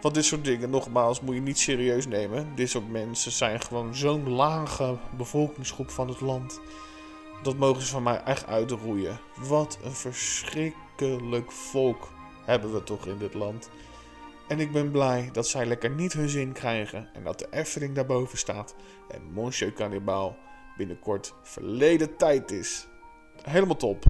Want 0.00 0.14
dit 0.14 0.24
soort 0.24 0.44
dingen, 0.44 0.70
nogmaals, 0.70 1.20
moet 1.20 1.34
je 1.34 1.40
niet 1.40 1.58
serieus 1.58 2.06
nemen. 2.06 2.54
Dit 2.54 2.70
soort 2.70 2.88
mensen 2.88 3.32
zijn 3.32 3.60
gewoon 3.60 3.94
zo'n 3.94 4.28
lage 4.28 4.96
bevolkingsgroep 5.16 5.90
van 5.90 6.08
het 6.08 6.20
land. 6.20 6.60
dat 7.42 7.56
mogen 7.56 7.82
ze 7.82 7.88
van 7.88 8.02
mij 8.02 8.22
echt 8.22 8.46
uitroeien. 8.46 9.20
Wat 9.36 9.78
een 9.84 9.92
verschrikkelijk 9.92 11.52
volk 11.52 12.08
hebben 12.44 12.72
we 12.72 12.82
toch 12.82 13.06
in 13.06 13.18
dit 13.18 13.34
land. 13.34 13.70
En 14.48 14.60
ik 14.60 14.72
ben 14.72 14.90
blij 14.90 15.28
dat 15.32 15.48
zij 15.48 15.66
lekker 15.66 15.90
niet 15.90 16.12
hun 16.12 16.28
zin 16.28 16.52
krijgen 16.52 17.08
en 17.12 17.24
dat 17.24 17.38
de 17.38 17.46
Efteling 17.50 17.94
daarboven 17.94 18.38
staat 18.38 18.74
en 19.08 19.32
Monsieur 19.32 19.72
Cannibal 19.72 20.36
binnenkort 20.76 21.34
verleden 21.42 22.16
tijd 22.16 22.50
is. 22.50 22.86
Helemaal 23.42 23.76
top. 23.76 24.04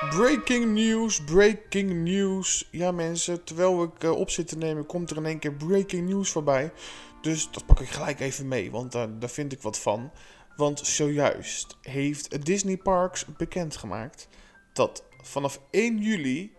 Breaking 0.00 0.74
news, 0.74 1.24
breaking 1.24 1.90
news. 2.04 2.68
Ja 2.70 2.90
mensen, 2.90 3.44
terwijl 3.44 3.82
ik 3.82 4.04
uh, 4.04 4.10
op 4.10 4.30
zit 4.30 4.48
te 4.48 4.56
nemen, 4.56 4.86
komt 4.86 5.10
er 5.10 5.16
in 5.16 5.26
één 5.26 5.38
keer 5.38 5.52
breaking 5.52 6.08
news 6.08 6.30
voorbij. 6.30 6.72
Dus 7.20 7.50
dat 7.50 7.66
pak 7.66 7.80
ik 7.80 7.88
gelijk 7.88 8.20
even 8.20 8.48
mee, 8.48 8.70
want 8.70 8.92
daar, 8.92 9.18
daar 9.18 9.28
vind 9.28 9.52
ik 9.52 9.62
wat 9.62 9.78
van. 9.78 10.12
Want 10.56 10.80
zojuist 10.80 11.76
heeft 11.80 12.46
Disney 12.46 12.76
Parks 12.76 13.24
bekendgemaakt 13.36 14.28
dat 14.72 15.04
vanaf 15.22 15.60
1 15.70 15.98
juli 15.98 16.52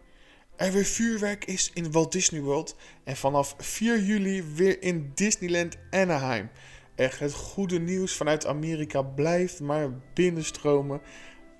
er 0.56 0.72
weer 0.72 0.86
vuurwerk 0.86 1.46
is 1.46 1.72
in 1.74 1.92
Walt 1.92 2.12
Disney 2.12 2.42
World. 2.42 2.76
En 3.04 3.16
vanaf 3.16 3.56
4 3.58 4.00
juli 4.00 4.44
weer 4.44 4.82
in 4.82 5.12
Disneyland 5.14 5.78
Anaheim. 5.90 6.50
Echt 6.96 7.20
het 7.20 7.34
goede 7.34 7.80
nieuws 7.80 8.14
vanuit 8.14 8.46
Amerika 8.46 9.02
blijft 9.02 9.60
maar 9.60 9.90
binnenstromen. 10.14 11.02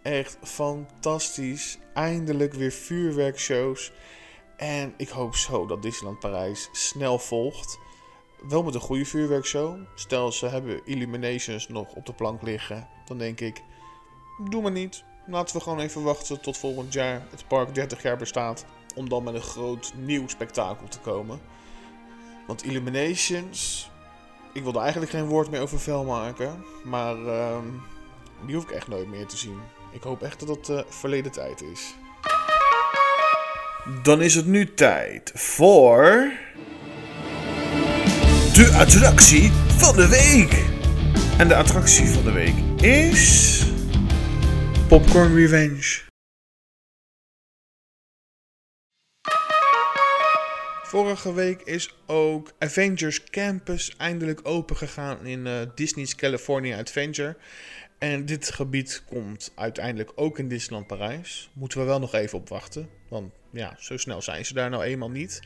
Echt 0.08 0.38
fantastisch. 0.44 1.78
Eindelijk 1.94 2.54
weer 2.54 2.72
vuurwerkshows. 2.72 3.92
En 4.58 4.94
ik 4.98 5.10
hoop 5.10 5.36
zo 5.36 5.66
dat 5.66 5.82
Disneyland 5.82 6.20
Parijs 6.20 6.70
snel 6.72 7.20
volgt. 7.20 7.80
Wel 8.48 8.64
met 8.64 8.74
een 8.74 8.82
goede 8.82 9.06
vuurwerkshow. 9.06 9.80
Stel 9.96 10.32
ze 10.32 10.46
hebben 10.46 10.82
Illuminations 10.86 11.68
nog 11.68 11.94
op 11.94 12.06
de 12.06 12.14
plank 12.14 12.42
liggen. 12.42 12.88
Dan 13.06 13.18
denk 13.18 13.40
ik, 13.40 13.62
doe 14.50 14.62
maar 14.62 14.72
niet. 14.72 15.04
Laten 15.26 15.56
we 15.56 15.62
gewoon 15.62 15.80
even 15.80 16.04
wachten 16.04 16.42
tot 16.42 16.58
volgend 16.58 16.94
jaar 16.94 17.28
het 17.30 17.48
park 17.48 17.76
30 17.76 18.02
jaar 18.02 18.18
bestaat. 18.18 18.66
Om 18.96 19.10
dan 19.10 19.24
met 19.24 19.34
een 19.34 19.42
groot 19.42 19.94
nieuw 19.96 20.28
spektakel 20.28 20.88
te 20.88 21.00
komen. 21.00 21.40
Want 22.48 22.64
Illuminations. 22.64 23.90
Ik 24.54 24.64
wilde 24.64 24.80
eigenlijk 24.80 25.12
geen 25.12 25.26
woord 25.26 25.50
meer 25.50 25.62
over 25.62 25.80
vuil 25.80 26.04
maken. 26.04 26.64
Maar 26.84 27.18
uh, 27.18 27.58
die 28.46 28.56
hoef 28.56 28.64
ik 28.64 28.72
echt 28.72 28.88
nooit 28.88 29.08
meer 29.08 29.26
te 29.26 29.38
zien. 29.38 29.60
Ik 29.92 30.04
hoop 30.04 30.22
echt 30.22 30.40
dat 30.40 30.50
het 30.50 30.70
uh, 30.70 30.82
verleden 30.90 31.32
tijd 31.32 31.62
is. 31.62 31.96
Dan 34.04 34.22
is 34.22 34.36
het 34.36 34.46
nu 34.46 34.74
tijd 34.74 35.32
voor. 35.36 36.32
De 38.54 38.76
attractie 38.80 39.52
van 39.52 39.96
de 39.96 40.08
week. 40.08 40.66
En 41.38 41.48
de 41.48 41.56
attractie 41.56 42.08
van 42.08 42.24
de 42.24 42.32
week 42.32 42.82
is. 42.82 43.64
Popcorn 44.88 45.36
Revenge. 45.36 46.06
Vorige 50.84 51.34
week 51.34 51.62
is 51.62 51.96
ook 52.06 52.52
Avengers 52.60 53.24
Campus 53.24 53.96
eindelijk 53.98 54.40
open 54.44 54.78
gegaan 54.78 55.26
in 55.26 55.46
uh, 55.46 55.54
Disney's 55.76 56.16
California 56.16 56.78
Adventure. 56.78 57.38
En 57.98 58.26
dit 58.26 58.52
gebied 58.52 59.04
komt 59.06 59.52
uiteindelijk 59.56 60.12
ook 60.16 60.40
in 60.40 60.48
Disneyland 60.48 60.88
Parijs. 60.88 61.50
Moeten 61.54 61.80
we 61.80 61.86
wel 61.86 62.00
nog 62.00 62.14
even 62.14 62.38
op 62.38 62.50
wachten. 62.50 62.90
Want 63.08 63.34
ja, 63.52 63.76
zo 63.80 63.98
snel 63.98 64.22
zijn 64.22 64.46
ze 64.46 64.54
daar 64.54 64.70
nou 64.70 64.84
eenmaal 64.84 65.10
niet. 65.10 65.40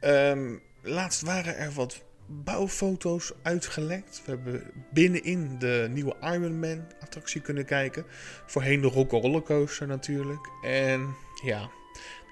Um, 0.00 0.62
laatst 0.82 1.20
waren 1.20 1.56
er 1.56 1.72
wat 1.72 2.02
bouwfoto's 2.26 3.32
uitgelekt. 3.42 4.22
We 4.24 4.30
hebben 4.30 4.70
binnenin 4.92 5.58
de 5.58 5.86
nieuwe 5.90 6.16
Iron 6.20 6.58
Man 6.58 6.92
attractie 7.00 7.40
kunnen 7.40 7.64
kijken. 7.64 8.04
Voorheen 8.46 8.80
de 8.80 8.88
Rock 8.88 9.10
Rollercoaster 9.10 9.86
natuurlijk. 9.86 10.50
En 10.62 11.14
ja, 11.44 11.70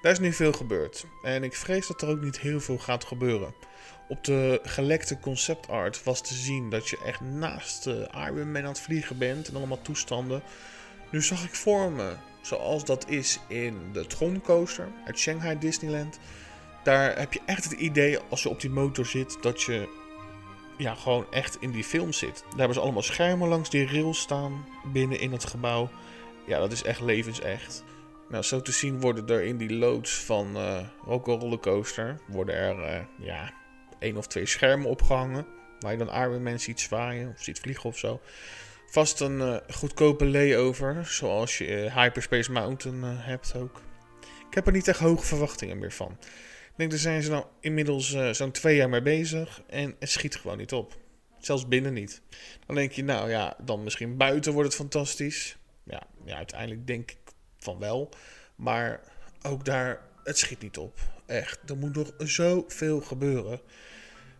daar 0.01 0.11
is 0.11 0.19
nu 0.19 0.33
veel 0.33 0.53
gebeurd. 0.53 1.05
En 1.23 1.43
ik 1.43 1.55
vrees 1.55 1.87
dat 1.87 2.01
er 2.01 2.07
ook 2.07 2.21
niet 2.21 2.39
heel 2.39 2.59
veel 2.59 2.77
gaat 2.77 3.03
gebeuren. 3.03 3.53
Op 4.07 4.23
de 4.23 4.59
gelekte 4.63 5.19
concept 5.19 5.69
art 5.69 6.03
was 6.03 6.21
te 6.21 6.33
zien 6.33 6.69
dat 6.69 6.89
je 6.89 6.99
echt 7.05 7.21
naast 7.21 7.83
de 7.83 8.09
Iron 8.15 8.51
Man 8.51 8.61
aan 8.61 8.67
het 8.67 8.79
vliegen 8.79 9.17
bent 9.17 9.47
en 9.47 9.55
allemaal 9.55 9.81
toestanden. 9.81 10.41
Nu 11.11 11.21
zag 11.21 11.43
ik 11.43 11.55
vormen 11.55 12.19
zoals 12.41 12.85
dat 12.85 13.09
is 13.09 13.39
in 13.47 13.79
de 13.93 14.07
Tron 14.07 14.41
Coaster 14.41 14.87
uit 15.05 15.19
Shanghai 15.19 15.59
Disneyland. 15.59 16.19
Daar 16.83 17.19
heb 17.19 17.33
je 17.33 17.41
echt 17.45 17.63
het 17.63 17.73
idee 17.73 18.19
als 18.29 18.43
je 18.43 18.49
op 18.49 18.61
die 18.61 18.69
motor 18.69 19.05
zit 19.05 19.37
dat 19.41 19.61
je 19.61 19.89
ja, 20.77 20.95
gewoon 20.95 21.31
echt 21.31 21.57
in 21.59 21.71
die 21.71 21.83
film 21.83 22.13
zit. 22.13 22.43
Daar 22.49 22.57
hebben 22.57 22.75
ze 22.75 22.79
allemaal 22.79 23.01
schermen 23.01 23.47
langs 23.47 23.69
die 23.69 23.87
rails 23.87 24.19
staan 24.19 24.65
binnen 24.93 25.19
in 25.19 25.31
het 25.31 25.45
gebouw. 25.45 25.89
Ja, 26.45 26.59
dat 26.59 26.71
is 26.71 26.83
echt 26.83 27.01
levensecht. 27.01 27.83
Nou, 28.29 28.43
zo 28.43 28.61
te 28.61 28.71
zien 28.71 28.99
worden 28.99 29.27
er 29.27 29.43
in 29.43 29.57
die 29.57 29.73
loods 29.73 30.13
van 30.13 30.57
uh, 30.57 30.79
Rocco 31.05 31.35
Rollercoaster 31.35 32.19
worden 32.27 32.55
er 32.55 32.77
uh, 32.77 33.25
ja, 33.25 33.53
één 33.99 34.17
of 34.17 34.27
twee 34.27 34.45
schermen 34.45 34.89
opgehangen. 34.89 35.45
Waar 35.79 35.91
je 35.91 35.97
dan 35.97 36.13
Iron 36.13 36.43
Man 36.43 36.59
ziet 36.59 36.79
zwaaien 36.79 37.29
of 37.29 37.43
ziet 37.43 37.59
vliegen 37.59 37.89
of 37.89 37.97
zo. 37.97 38.21
Vast 38.89 39.19
een 39.19 39.39
uh, 39.39 39.57
goedkope 39.69 40.25
layover, 40.25 41.05
zoals 41.05 41.57
je 41.57 41.83
uh, 41.83 41.95
Hyperspace 41.95 42.51
Mountain 42.51 42.97
uh, 42.97 43.25
hebt 43.25 43.55
ook. 43.55 43.81
Ik 44.49 44.53
heb 44.53 44.67
er 44.67 44.73
niet 44.73 44.87
echt 44.87 44.99
hoge 44.99 45.25
verwachtingen 45.25 45.77
meer 45.77 45.91
van. 45.91 46.17
Ik 46.21 46.73
denk, 46.75 46.89
daar 46.89 46.99
zijn 46.99 47.23
ze 47.23 47.29
nou 47.29 47.45
inmiddels 47.59 48.17
zo'n 48.31 48.51
twee 48.51 48.75
jaar 48.75 48.89
mee 48.89 49.01
bezig 49.01 49.61
en 49.67 49.95
het 49.99 50.09
schiet 50.09 50.35
gewoon 50.35 50.57
niet 50.57 50.73
op. 50.73 50.97
Zelfs 51.39 51.67
binnen 51.67 51.93
niet. 51.93 52.21
Dan 52.65 52.75
denk 52.75 52.91
je, 52.91 53.03
nou 53.03 53.29
ja, 53.29 53.55
dan 53.63 53.83
misschien 53.83 54.17
buiten 54.17 54.53
wordt 54.53 54.67
het 54.67 54.77
fantastisch. 54.77 55.57
Ja, 55.83 56.03
ja 56.25 56.35
uiteindelijk 56.35 56.87
denk 56.87 57.11
ik 57.11 57.17
van 57.59 57.79
wel. 57.79 58.09
Maar 58.55 59.01
ook 59.41 59.65
daar, 59.65 60.06
het 60.27 60.37
schiet 60.37 60.61
niet 60.61 60.77
op. 60.77 60.99
Echt, 61.25 61.59
er 61.69 61.77
moet 61.77 61.95
nog 61.95 62.13
zoveel 62.17 63.01
gebeuren. 63.01 63.61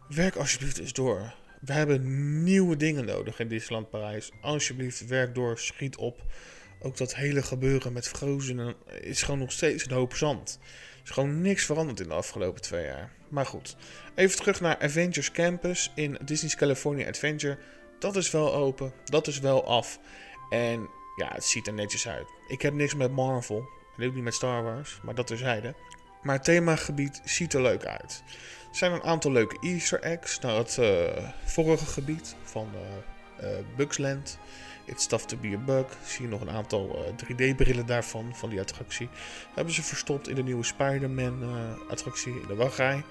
Werk 0.08 0.36
alsjeblieft 0.36 0.78
eens 0.78 0.94
door. 0.94 1.34
We 1.62 1.74
hebben 1.74 2.44
nieuwe 2.44 2.78
dingen 2.78 3.06
nodig 3.06 3.40
in 3.40 3.48
Disneyland 3.48 3.90
Parijs. 3.90 4.32
Alsjeblieft, 4.42 5.08
werk 5.08 5.36
door, 5.36 5.60
schiet 5.60 5.96
op. 5.96 6.22
Ook 6.80 6.98
dat 6.98 7.16
hele 7.16 7.44
gebeuren 7.44 7.94
met 7.94 8.08
Frozen 8.08 8.76
is 9.02 9.22
gewoon 9.22 9.40
nog 9.40 9.52
steeds 9.52 9.86
een 9.86 9.92
hoop 9.92 10.16
zand. 10.16 10.60
Er 10.62 11.04
is 11.04 11.10
gewoon 11.10 11.42
niks 11.42 11.66
veranderd 11.66 12.00
in 12.00 12.08
de 12.08 12.14
afgelopen 12.14 12.62
twee 12.62 12.86
jaar. 12.86 13.12
Maar 13.30 13.46
goed, 13.46 13.76
even 14.16 14.38
terug 14.38 14.62
naar 14.62 14.80
Avengers 14.80 15.32
Campus 15.32 15.92
in 15.96 16.18
Disney's 16.26 16.56
California 16.56 17.08
Adventure. 17.08 17.58
Dat 18.00 18.16
is 18.16 18.32
wel 18.32 18.54
open, 18.54 18.94
dat 19.06 19.28
is 19.28 19.40
wel 19.40 19.66
af. 19.66 20.00
En 20.50 20.90
ja, 21.16 21.34
het 21.34 21.44
ziet 21.44 21.68
er 21.68 21.74
netjes 21.74 22.08
uit. 22.08 22.28
Ik 22.48 22.62
heb 22.62 22.74
niks 22.74 22.96
met 22.96 23.12
Marvel, 23.12 23.70
en 23.98 24.08
ook 24.08 24.14
niet 24.14 24.24
met 24.24 24.34
Star 24.34 24.64
Wars, 24.64 25.00
maar 25.04 25.16
dat 25.16 25.28
terzijde. 25.28 25.76
Maar 26.22 26.36
het 26.36 26.44
themagebied 26.44 27.22
ziet 27.24 27.54
er 27.54 27.62
leuk 27.62 27.86
uit. 27.86 28.24
Er 28.70 28.78
zijn 28.78 28.92
een 28.92 29.04
aantal 29.04 29.32
leuke 29.32 29.58
easter 29.62 30.00
eggs 30.02 30.40
naar 30.40 30.56
het 30.56 30.78
uh, 30.80 31.30
vorige 31.46 31.86
gebied 31.86 32.36
van 32.44 32.70
uh, 32.74 33.50
uh, 33.50 33.58
Bugsland. 33.76 34.40
It's 34.86 35.08
Tough 35.08 35.26
to 35.26 35.38
be 35.38 35.56
a 35.56 35.58
Bug. 35.58 35.86
Zie 36.06 36.22
je 36.22 36.32
nog 36.32 36.42
een 36.42 36.50
aantal 36.50 37.14
3D-brillen 37.24 37.86
daarvan, 37.86 38.36
van 38.36 38.50
die 38.50 38.60
attractie. 38.60 39.10
Hebben 39.56 39.74
ze 39.74 39.84
verstopt 39.84 40.28
in 40.28 40.36
de 40.36 40.44
nieuwe 40.44 40.64
Spider-Man 40.64 41.44
attractie 41.90 42.42
in 42.42 42.48
de 42.48 42.56
wachtrij. 42.56 43.04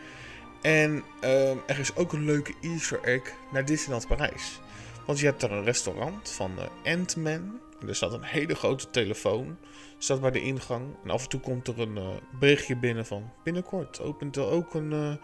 En 0.63 1.05
ehm, 1.21 1.57
er 1.67 1.79
is 1.79 1.97
ook 1.97 2.13
een 2.13 2.25
leuke 2.25 2.55
easter 2.61 3.01
egg 3.03 3.33
naar 3.53 3.65
Disneyland 3.65 4.07
Parijs. 4.07 4.61
Want 5.07 5.19
je 5.19 5.27
hebt 5.27 5.41
daar 5.41 5.51
een 5.51 5.65
restaurant 5.65 6.31
van 6.31 6.59
Ant-Man. 6.85 7.61
Er 7.87 7.95
staat 7.95 8.13
een 8.13 8.23
hele 8.23 8.55
grote 8.55 8.91
telefoon 8.91 9.59
staat 9.99 10.21
bij 10.21 10.31
de 10.31 10.43
ingang. 10.43 10.97
En 11.05 11.11
af 11.11 11.23
en 11.23 11.29
toe 11.29 11.41
komt 11.41 11.69
er 11.69 11.81
een 11.81 11.97
uh, 11.97 12.09
berichtje 12.39 12.77
binnen 12.77 13.07
van... 13.07 13.33
Binnenkort 13.45 14.01
opent 14.01 14.37
er 14.37 14.47
ook 14.47 14.75
een 14.75 14.93
uh, 14.93 15.15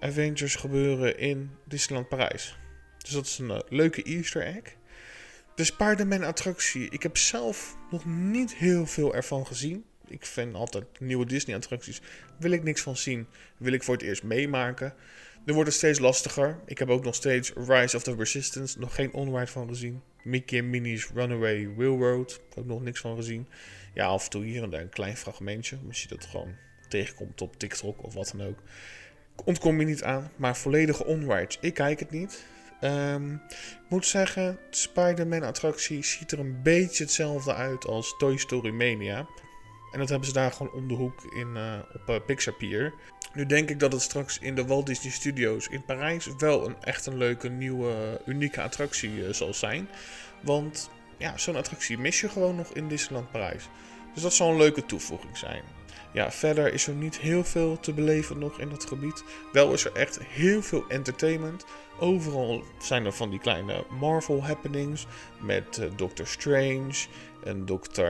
Avengers 0.00 0.54
gebeuren 0.54 1.18
in 1.18 1.50
Disneyland 1.64 2.08
Parijs. 2.08 2.58
Dus 2.98 3.10
dat 3.10 3.26
is 3.26 3.38
een 3.38 3.62
leuke 3.68 4.02
easter 4.02 4.42
egg. 4.42 4.76
De 5.54 5.64
Spider-Man 5.64 6.24
attractie. 6.24 6.90
Ik 6.90 7.02
heb 7.02 7.16
zelf 7.16 7.76
nog 7.90 8.04
niet 8.04 8.54
heel 8.54 8.86
veel 8.86 9.14
ervan 9.14 9.46
gezien. 9.46 9.84
Ik 10.06 10.26
vind 10.26 10.54
altijd 10.54 11.00
nieuwe 11.00 11.26
Disney 11.26 11.56
attracties. 11.56 12.00
Wil 12.38 12.50
ik 12.50 12.62
niks 12.62 12.80
van 12.80 12.96
zien. 12.96 13.26
Wil 13.56 13.72
ik 13.72 13.82
voor 13.82 13.94
het 13.94 14.02
eerst 14.02 14.22
meemaken. 14.22 14.94
Nu 15.44 15.54
wordt 15.54 15.68
het 15.68 15.78
steeds 15.78 15.98
lastiger. 15.98 16.58
Ik 16.66 16.78
heb 16.78 16.88
ook 16.88 17.04
nog 17.04 17.14
steeds 17.14 17.52
Rise 17.52 17.96
of 17.96 18.02
the 18.02 18.14
Resistance. 18.14 18.78
Nog 18.78 18.94
geen 18.94 19.12
onride 19.12 19.46
van 19.46 19.68
gezien. 19.68 20.02
Mickey 20.22 20.58
en 20.58 20.70
Minnie's 20.70 21.10
Runaway 21.14 21.68
Railroad. 21.76 22.40
Ook 22.54 22.66
nog 22.66 22.82
niks 22.82 23.00
van 23.00 23.16
gezien. 23.16 23.48
Ja, 23.94 24.06
af 24.06 24.24
en 24.24 24.30
toe 24.30 24.44
hier 24.44 24.62
en 24.62 24.70
daar 24.70 24.80
een 24.80 24.88
klein 24.88 25.16
fragmentje. 25.16 25.78
Als 25.88 26.02
je 26.02 26.08
dat 26.08 26.24
gewoon 26.24 26.54
tegenkomt 26.88 27.40
op 27.40 27.58
TikTok 27.58 28.04
of 28.04 28.14
wat 28.14 28.34
dan 28.36 28.46
ook. 28.46 28.58
Ontkom 29.44 29.80
je 29.80 29.86
niet 29.86 30.02
aan. 30.02 30.30
Maar 30.36 30.56
volledige 30.56 31.04
onrides. 31.04 31.58
Ik 31.60 31.74
kijk 31.74 32.00
het 32.00 32.10
niet. 32.10 32.44
Um, 32.84 33.34
ik 33.50 33.88
moet 33.88 34.06
zeggen, 34.06 34.58
de 34.70 34.76
Spider-Man 34.76 35.42
attractie 35.42 36.04
ziet 36.04 36.32
er 36.32 36.38
een 36.38 36.62
beetje 36.62 37.04
hetzelfde 37.04 37.54
uit 37.54 37.86
als 37.86 38.14
Toy 38.18 38.36
Story 38.36 38.70
Mania. 38.70 39.26
En 39.92 39.98
dat 39.98 40.08
hebben 40.08 40.28
ze 40.28 40.34
daar 40.34 40.52
gewoon 40.52 40.72
om 40.72 40.88
de 40.88 40.94
hoek 40.94 41.34
in, 41.34 41.48
uh, 41.56 41.78
op 41.94 42.08
uh, 42.08 42.16
Pixar 42.26 42.54
Pier. 42.54 42.94
Nu 43.34 43.46
denk 43.46 43.70
ik 43.70 43.80
dat 43.80 43.92
het 43.92 44.02
straks 44.02 44.38
in 44.38 44.54
de 44.54 44.66
Walt 44.66 44.86
Disney 44.86 45.12
Studios 45.12 45.68
in 45.68 45.84
Parijs 45.84 46.28
wel 46.38 46.66
een 46.66 46.76
echt 46.80 47.06
een 47.06 47.16
leuke, 47.16 47.48
nieuwe, 47.48 48.20
unieke 48.26 48.62
attractie 48.62 49.10
uh, 49.10 49.32
zal 49.32 49.54
zijn. 49.54 49.88
Want 50.40 50.90
ja, 51.16 51.38
zo'n 51.38 51.56
attractie 51.56 51.98
mis 51.98 52.20
je 52.20 52.28
gewoon 52.28 52.56
nog 52.56 52.72
in 52.72 52.88
Disneyland 52.88 53.30
Parijs. 53.30 53.68
Dus 54.14 54.22
dat 54.22 54.34
zal 54.34 54.50
een 54.50 54.56
leuke 54.56 54.86
toevoeging 54.86 55.36
zijn. 55.36 55.62
Ja, 56.12 56.30
verder 56.30 56.72
is 56.72 56.86
er 56.86 56.94
niet 56.94 57.18
heel 57.18 57.44
veel 57.44 57.80
te 57.80 57.92
beleven 57.92 58.38
nog 58.38 58.60
in 58.60 58.68
dat 58.68 58.84
gebied. 58.84 59.24
Wel 59.52 59.72
is 59.72 59.84
er 59.84 59.92
echt 59.92 60.20
heel 60.22 60.62
veel 60.62 60.84
entertainment. 60.88 61.64
Overal 61.98 62.64
zijn 62.78 63.04
er 63.04 63.12
van 63.12 63.30
die 63.30 63.38
kleine 63.38 63.84
Marvel 63.90 64.44
happenings. 64.44 65.06
Met 65.40 65.78
uh, 65.80 65.86
Doctor 65.96 66.26
Strange 66.26 67.06
en 67.44 67.64
Dr. 67.64 68.02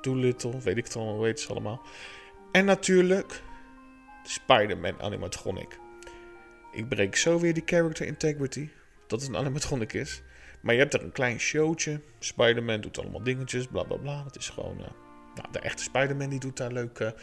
Doolittle. 0.00 0.60
Weet 0.60 0.76
ik 0.76 0.84
het 0.84 0.96
allemaal, 0.96 1.20
weet 1.20 1.40
ze 1.40 1.48
allemaal. 1.48 1.82
En 2.52 2.64
natuurlijk 2.64 3.42
Spider-Man 4.22 5.00
animatronic. 5.00 5.78
Ik 6.72 6.88
breek 6.88 7.16
zo 7.16 7.38
weer 7.38 7.54
die 7.54 7.62
character 7.66 8.06
integrity. 8.06 8.68
Dat 9.06 9.20
het 9.20 9.28
een 9.28 9.36
animatronic 9.36 9.92
is. 9.92 10.22
Maar 10.60 10.74
je 10.74 10.80
hebt 10.80 10.94
er 10.94 11.02
een 11.02 11.12
klein 11.12 11.40
showtje. 11.40 12.00
Spider-Man 12.18 12.80
doet 12.80 12.98
allemaal 12.98 13.22
dingetjes, 13.22 13.66
bla 13.66 13.82
bla 13.82 13.96
bla. 13.96 14.22
Dat 14.22 14.36
is 14.36 14.48
gewoon 14.48 14.78
uh, 14.78 14.86
nou, 15.34 15.52
de 15.52 15.58
echte 15.58 15.82
Spider-Man 15.82 16.28
die 16.28 16.40
doet 16.40 16.56
daar 16.56 16.72
leuke 16.72 17.14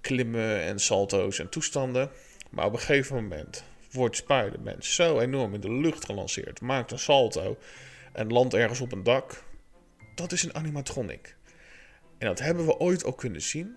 klimmen 0.00 0.62
en 0.62 0.78
salto's 0.78 1.38
en 1.38 1.48
toestanden. 1.48 2.10
Maar 2.50 2.66
op 2.66 2.72
een 2.72 2.78
gegeven 2.78 3.16
moment 3.16 3.64
wordt 3.92 4.16
Spider-Man 4.16 4.76
zo 4.78 5.18
enorm 5.18 5.54
in 5.54 5.60
de 5.60 5.72
lucht 5.72 6.04
gelanceerd. 6.04 6.60
Maakt 6.60 6.90
een 6.90 6.98
salto 6.98 7.58
en 8.12 8.32
landt 8.32 8.54
ergens 8.54 8.80
op 8.80 8.92
een 8.92 9.02
dak. 9.02 9.42
Dat 10.14 10.32
is 10.32 10.42
een 10.42 10.54
animatronic. 10.54 11.36
En 12.18 12.26
dat 12.26 12.38
hebben 12.38 12.66
we 12.66 12.78
ooit 12.78 13.04
al 13.04 13.12
kunnen 13.12 13.42
zien. 13.42 13.76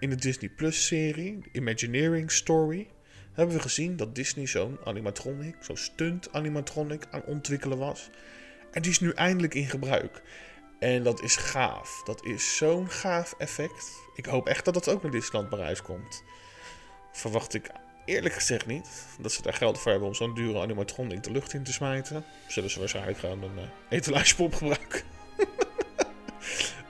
In 0.00 0.10
de 0.10 0.16
Disney 0.16 0.50
Plus 0.50 0.86
serie, 0.86 1.38
Imagineering 1.52 2.30
Story 2.32 2.88
hebben 3.32 3.54
we 3.54 3.62
gezien 3.62 3.96
dat 3.96 4.14
Disney 4.14 4.46
zo'n 4.46 4.78
animatronic, 4.84 5.56
zo'n 5.60 5.76
stunt 5.76 6.32
animatronic 6.32 7.06
aan 7.10 7.24
ontwikkelen 7.24 7.78
was. 7.78 8.10
En 8.72 8.82
die 8.82 8.90
is 8.90 9.00
nu 9.00 9.10
eindelijk 9.10 9.54
in 9.54 9.68
gebruik. 9.68 10.22
En 10.78 11.02
dat 11.02 11.22
is 11.22 11.36
gaaf. 11.36 12.02
Dat 12.04 12.24
is 12.24 12.56
zo'n 12.56 12.90
gaaf 12.90 13.34
effect. 13.38 13.90
Ik 14.14 14.26
hoop 14.26 14.46
echt 14.46 14.64
dat 14.64 14.74
dat 14.74 14.88
ook 14.88 15.02
naar 15.02 15.10
Disneyland 15.10 15.50
Parijs 15.50 15.82
komt. 15.82 16.22
Verwacht 17.12 17.54
ik 17.54 17.70
eerlijk 18.04 18.34
gezegd 18.34 18.66
niet. 18.66 18.88
Dat 19.20 19.32
ze 19.32 19.42
daar 19.42 19.54
geld 19.54 19.78
voor 19.78 19.90
hebben 19.90 20.08
om 20.08 20.14
zo'n 20.14 20.34
dure 20.34 20.60
animatronic 20.60 21.22
de 21.22 21.30
lucht 21.30 21.52
in 21.52 21.62
te 21.62 21.72
smijten. 21.72 22.24
Zullen 22.48 22.70
ze 22.70 22.78
waarschijnlijk 22.78 23.18
gewoon 23.18 23.42
een 23.42 23.56
uh, 23.56 23.62
etalagepop 23.88 24.54
gebruiken. 24.54 25.02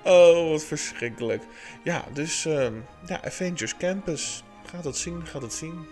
Oh, 0.04 0.50
wat 0.50 0.64
verschrikkelijk. 0.64 1.42
Ja, 1.83 2.04
dus 2.12 2.47
uh, 2.47 2.66
ja, 3.07 3.25
Avengers 3.25 3.76
Campus. 3.76 4.42
Gaat 4.64 4.85
het 4.85 4.97
zien, 4.97 5.26
gaat 5.26 5.42
het 5.42 5.52
zien. 5.52 5.87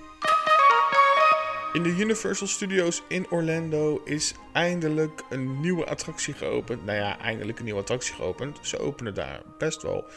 In 1.72 1.82
de 1.82 1.88
Universal 1.88 2.46
Studios 2.46 3.02
in 3.08 3.30
Orlando 3.30 4.00
is 4.04 4.34
eindelijk 4.52 5.22
een 5.30 5.60
nieuwe 5.60 5.86
attractie 5.86 6.34
geopend. 6.34 6.84
Nou 6.84 6.98
ja, 6.98 7.18
eindelijk 7.18 7.58
een 7.58 7.64
nieuwe 7.64 7.80
attractie 7.80 8.14
geopend. 8.14 8.58
Ze 8.62 8.78
openen 8.78 9.14
daar 9.14 9.42
best 9.58 9.82
wel 9.82 10.08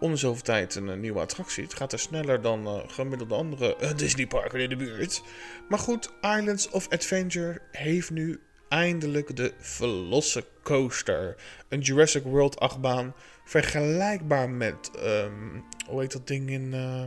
om 0.00 0.16
zoveel 0.16 0.42
tijd 0.42 0.74
een, 0.74 1.00
nieuwe 1.00 1.20
attractie. 1.20 1.64
Het 1.64 1.74
gaat 1.74 1.92
er 1.92 1.98
sneller 1.98 2.40
dan 2.40 2.66
uh, 2.66 2.78
gemiddelde 2.86 3.34
andere 3.34 3.76
uh, 3.82 3.90
Disneyparken 3.96 4.60
in 4.60 4.68
de 4.68 4.76
buurt. 4.76 5.22
Maar 5.68 5.78
goed, 5.78 6.12
Islands 6.20 6.68
of 6.68 6.88
Adventure 6.88 7.60
heeft 7.70 8.10
nu 8.10 8.40
eindelijk 8.68 9.36
de 9.36 9.54
Velocicoaster. 9.58 11.36
Een 11.68 11.80
Jurassic 11.80 12.22
World 12.22 12.60
achtbaan. 12.60 13.14
Vergelijkbaar 13.44 14.50
met, 14.50 14.90
um, 14.96 15.64
hoe 15.86 16.00
heet 16.00 16.12
dat 16.12 16.26
ding 16.26 16.50
in... 16.50 16.72
Uh, 16.72 17.04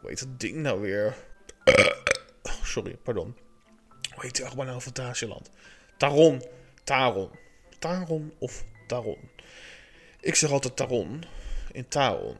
hoe 0.00 0.08
heet 0.08 0.18
dat 0.18 0.40
ding 0.40 0.56
nou 0.56 0.80
weer? 0.80 1.14
sorry, 2.62 2.96
pardon. 2.96 3.36
Hoe 4.14 4.22
heet 4.22 4.36
die 4.36 4.44
achtbaan 4.44 4.66
nou 4.66 4.80
van 4.80 4.92
Fantasieland? 4.92 5.50
Taron. 5.96 6.42
Taron. 6.84 7.30
Taron 7.78 8.32
of 8.38 8.64
Taron. 8.86 9.30
Ik 10.20 10.34
zeg 10.34 10.50
altijd 10.50 10.76
Taron. 10.76 11.24
In 11.72 11.88
Taron. 11.88 12.36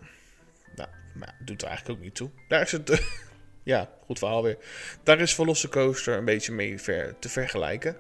Nou, 0.76 0.88
maar 1.14 1.37
doet 1.45 1.62
er 1.62 1.69
eigenlijk 1.69 1.99
ook 1.99 2.05
niet 2.05 2.14
toe. 2.14 2.31
Daar 2.49 2.62
is 2.62 2.73
het... 2.73 2.88
ja, 3.62 3.88
goed 4.05 4.18
verhaal 4.18 4.42
weer. 4.42 4.59
Daar 5.03 5.20
is 5.20 5.35
Velocicoaster 5.35 6.16
een 6.16 6.25
beetje 6.25 6.53
mee 6.53 6.75
te 7.18 7.29
vergelijken. 7.29 7.96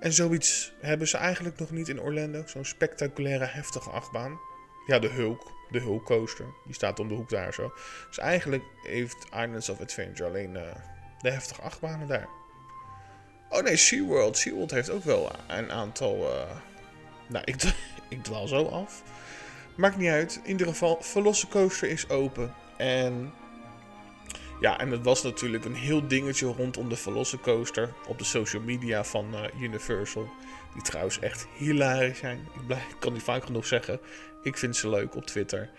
En 0.00 0.12
zoiets 0.12 0.72
hebben 0.80 1.08
ze 1.08 1.16
eigenlijk 1.16 1.58
nog 1.58 1.70
niet 1.70 1.88
in 1.88 2.00
Orlando. 2.00 2.42
Zo'n 2.46 2.64
spectaculaire, 2.64 3.44
heftige 3.44 3.90
achtbaan. 3.90 4.40
Ja, 4.86 4.98
de 4.98 5.08
Hulk. 5.08 5.52
De 5.70 5.80
Hulk 5.80 6.04
Coaster. 6.04 6.46
Die 6.64 6.74
staat 6.74 7.00
om 7.00 7.08
de 7.08 7.14
hoek 7.14 7.28
daar 7.28 7.54
zo. 7.54 7.72
Dus 8.08 8.18
eigenlijk 8.18 8.62
heeft 8.82 9.24
Islands 9.24 9.68
of 9.68 9.80
Adventure 9.80 10.28
alleen... 10.28 10.54
Uh, 10.54 10.62
de 11.20 11.30
heftige 11.30 11.62
achtbanen 11.62 12.08
daar. 12.08 12.28
Oh 13.48 13.62
nee, 13.62 13.76
SeaWorld. 13.76 14.36
SeaWorld 14.36 14.70
heeft 14.70 14.90
ook 14.90 15.04
wel 15.04 15.30
een 15.48 15.72
aantal... 15.72 16.16
Uh... 16.16 16.50
Nou, 17.28 17.44
ik, 17.44 17.62
ik 18.08 18.22
dwaal 18.22 18.46
zo 18.46 18.66
af. 18.66 19.02
Maakt 19.76 19.96
niet 19.96 20.10
uit. 20.10 20.40
In 20.42 20.50
ieder 20.50 20.66
geval, 20.66 21.02
Velocicoaster 21.02 21.88
is 21.88 22.08
open. 22.08 22.54
En... 22.76 23.32
Ja, 24.64 24.78
en 24.78 24.90
het 24.90 25.04
was 25.04 25.22
natuurlijk 25.22 25.64
een 25.64 25.74
heel 25.74 26.08
dingetje 26.08 26.46
rondom 26.46 26.88
de 26.88 26.96
Velocicoaster 26.96 27.92
op 28.08 28.18
de 28.18 28.24
social 28.24 28.62
media 28.62 29.04
van 29.04 29.34
uh, 29.34 29.60
Universal. 29.60 30.28
Die 30.72 30.82
trouwens 30.82 31.18
echt 31.18 31.46
hilarisch 31.56 32.18
zijn. 32.18 32.38
Ik, 32.38 32.66
blijf, 32.66 32.98
kan 32.98 33.12
niet 33.12 33.22
vaak 33.22 33.44
genoeg 33.44 33.66
zeggen. 33.66 34.00
Ik 34.42 34.56
vind 34.56 34.76
ze 34.76 34.88
leuk 34.88 35.16
op 35.16 35.26
Twitter. 35.26 35.70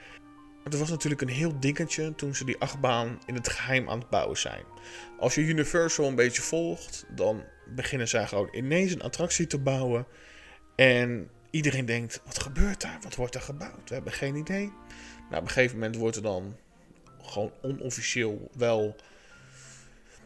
Het 0.63 0.78
was 0.80 0.89
natuurlijk 0.89 1.21
een 1.21 1.28
heel 1.28 1.60
dingetje 1.60 2.15
toen 2.15 2.36
ze 2.36 2.45
die 2.45 2.58
achtbaan 2.60 3.19
in 3.26 3.34
het 3.34 3.50
geheim 3.50 3.89
aan 3.89 4.00
het 4.00 4.10
bouwen 4.10 4.38
zijn. 4.38 4.63
Als 5.19 5.36
je 5.36 5.41
Universal 5.41 6.08
een 6.08 6.15
beetje 6.15 6.41
volgt, 6.41 7.06
dan 7.10 7.43
beginnen 7.76 8.08
zij 8.08 8.28
gewoon 8.28 8.50
ineens 8.52 8.91
een 8.91 9.04
attractie 9.04 9.48
te 9.48 9.60
bouwen. 9.60 10.06
En 10.76 11.30
iedereen 11.50 11.86
denkt, 11.86 12.21
wat 12.26 12.39
gebeurt 12.39 12.82
daar? 12.82 12.98
Wat 13.02 13.15
wordt 13.15 13.36
er 13.36 13.41
gebouwd? 13.41 13.89
We 13.89 13.93
hebben 13.93 14.13
geen 14.13 14.36
idee. 14.36 14.71
Nou, 15.30 15.41
op 15.41 15.48
een 15.48 15.54
gegeven 15.54 15.78
moment 15.78 15.95
wordt 15.95 16.15
er 16.15 16.21
dan 16.21 16.56
gewoon 17.32 17.52
onofficieel 17.62 18.50
wel 18.58 18.96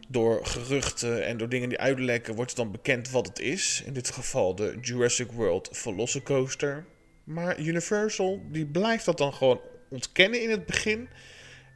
door 0.07 0.45
geruchten 0.45 1.25
en 1.25 1.37
door 1.37 1.49
dingen 1.49 1.69
die 1.69 1.79
uitlekken, 1.79 2.35
wordt 2.35 2.51
het 2.51 2.59
dan 2.59 2.71
bekend 2.71 3.09
wat 3.09 3.27
het 3.27 3.39
is. 3.39 3.83
In 3.85 3.93
dit 3.93 4.09
geval 4.09 4.55
de 4.55 4.77
Jurassic 4.81 5.31
World 5.31 5.69
Velocicoaster. 5.71 6.85
Maar 7.23 7.59
Universal, 7.59 8.41
die 8.51 8.65
blijft 8.65 9.05
dat 9.05 9.17
dan 9.17 9.33
gewoon 9.33 9.61
ontkennen 9.89 10.41
in 10.41 10.49
het 10.49 10.65
begin. 10.65 11.09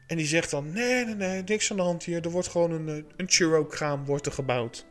En 0.07 0.17
die 0.17 0.25
zegt 0.25 0.51
dan: 0.51 0.71
nee, 0.71 1.05
nee, 1.05 1.15
nee, 1.15 1.43
niks 1.45 1.71
aan 1.71 1.77
de 1.77 1.83
hand 1.83 2.03
hier. 2.03 2.21
Er 2.25 2.31
wordt 2.31 2.47
gewoon 2.47 2.71
een, 2.71 2.89
eh, 2.89 3.03
een 3.15 3.29
churro-kraam 3.29 4.05
gebouwd. 4.21 4.85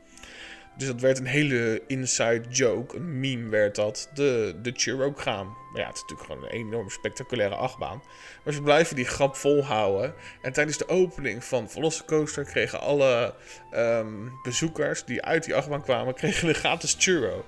Dus 0.77 0.87
dat 0.87 1.01
werd 1.01 1.19
een 1.19 1.27
hele 1.27 1.83
inside 1.87 2.45
joke, 2.49 2.97
een 2.97 3.21
meme 3.21 3.49
werd 3.49 3.75
dat. 3.75 4.11
De, 4.15 4.55
de 4.63 4.73
churro-kraam. 4.75 5.57
Maar 5.73 5.81
ja, 5.81 5.87
het 5.87 5.97
is 5.97 6.03
natuurlijk 6.03 6.29
gewoon 6.29 6.45
een 6.45 6.67
enorm 6.67 6.91
spectaculaire 6.91 7.55
achtbaan. 7.55 8.03
Maar 8.45 8.53
ze 8.55 8.63
blijven 8.63 8.97
die 8.97 9.05
grap 9.05 9.37
volhouden. 9.37 10.15
En 10.43 10.53
tijdens 10.53 10.79
de 10.79 10.89
opening 10.89 11.45
van 11.45 11.71
Velocicoaster 11.71 12.45
kregen 12.45 12.81
alle 12.81 13.35
ehm, 13.71 14.29
bezoekers 14.43 15.05
die 15.05 15.23
uit 15.23 15.45
die 15.45 15.55
achtbaan 15.55 15.83
kwamen, 15.83 16.15
kregen 16.15 16.49
een 16.49 16.55
gratis 16.55 16.97
churro. 16.99 17.45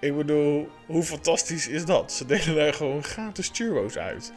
Ik 0.00 0.16
bedoel, 0.16 0.68
hoe 0.86 1.02
fantastisch 1.02 1.68
is 1.68 1.84
dat? 1.84 2.12
Ze 2.12 2.26
delen 2.26 2.54
daar 2.54 2.74
gewoon 2.74 3.04
gratis 3.04 3.50
churro's 3.52 3.96
uit. 3.96 4.32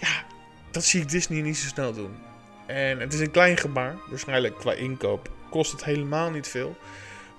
Ja, 0.00 0.24
dat 0.70 0.84
zie 0.84 1.00
ik 1.00 1.08
Disney 1.08 1.40
niet 1.40 1.56
zo 1.56 1.66
snel 1.66 1.92
doen. 1.92 2.16
En 2.66 3.00
het 3.00 3.12
is 3.12 3.20
een 3.20 3.30
klein 3.30 3.56
gebaar. 3.56 3.96
Waarschijnlijk 4.08 4.58
qua 4.58 4.72
inkoop 4.72 5.30
kost 5.50 5.72
het 5.72 5.84
helemaal 5.84 6.30
niet 6.30 6.48
veel. 6.48 6.76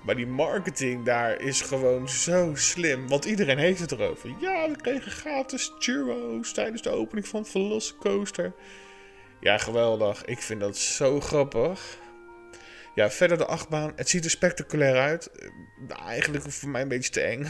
Maar 0.02 0.16
die 0.16 0.26
marketing 0.26 1.04
daar 1.04 1.40
is 1.40 1.60
gewoon 1.60 2.08
zo 2.08 2.54
slim. 2.54 3.08
Want 3.08 3.24
iedereen 3.24 3.58
heeft 3.58 3.80
het 3.80 3.92
erover. 3.92 4.30
Ja, 4.40 4.70
we 4.70 4.76
kregen 4.76 5.12
gratis 5.12 5.72
churros 5.78 6.52
tijdens 6.52 6.82
de 6.82 6.90
opening 6.90 7.28
van 7.28 7.46
Velocicoaster. 7.46 8.52
Ja, 9.40 9.58
geweldig. 9.58 10.24
Ik 10.24 10.38
vind 10.38 10.60
dat 10.60 10.76
zo 10.76 11.20
grappig. 11.20 11.98
Ja, 12.94 13.10
verder 13.10 13.38
de 13.38 13.46
achtbaan. 13.46 13.92
Het 13.96 14.08
ziet 14.08 14.24
er 14.24 14.30
spectaculair 14.30 14.96
uit. 14.96 15.30
Eigenlijk 16.06 16.52
voor 16.52 16.68
mij 16.68 16.82
een 16.82 16.88
beetje 16.88 17.10
te 17.10 17.20
eng. 17.20 17.46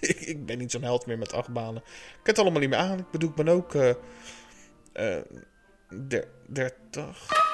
ik, 0.30 0.46
ben 0.46 0.58
niet 0.58 0.70
zo'n 0.70 0.82
held 0.82 1.06
meer 1.06 1.18
met 1.18 1.32
achtbanen. 1.32 1.82
Ik 1.86 2.12
heb 2.12 2.26
het 2.26 2.38
allemaal 2.38 2.60
niet 2.60 2.70
meer 2.70 2.78
aan. 2.78 2.98
Ik 2.98 3.10
bedoel, 3.10 3.28
ik 3.28 3.34
ben 3.34 3.48
ook... 3.48 3.74
Uh, 3.74 3.92
uh, 4.94 5.16
30. 6.48 7.45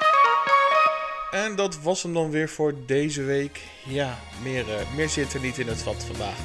En 1.33 1.55
dat 1.55 1.81
was 1.81 2.03
hem 2.03 2.13
dan 2.13 2.29
weer 2.29 2.49
voor 2.49 2.73
deze 2.85 3.23
week. 3.23 3.61
Ja, 3.85 4.19
meer, 4.43 4.67
uh, 4.67 4.95
meer 4.95 5.09
zit 5.09 5.33
er 5.33 5.39
niet 5.39 5.57
in 5.57 5.67
het 5.67 5.81
vat 5.81 6.03
vandaag. 6.03 6.37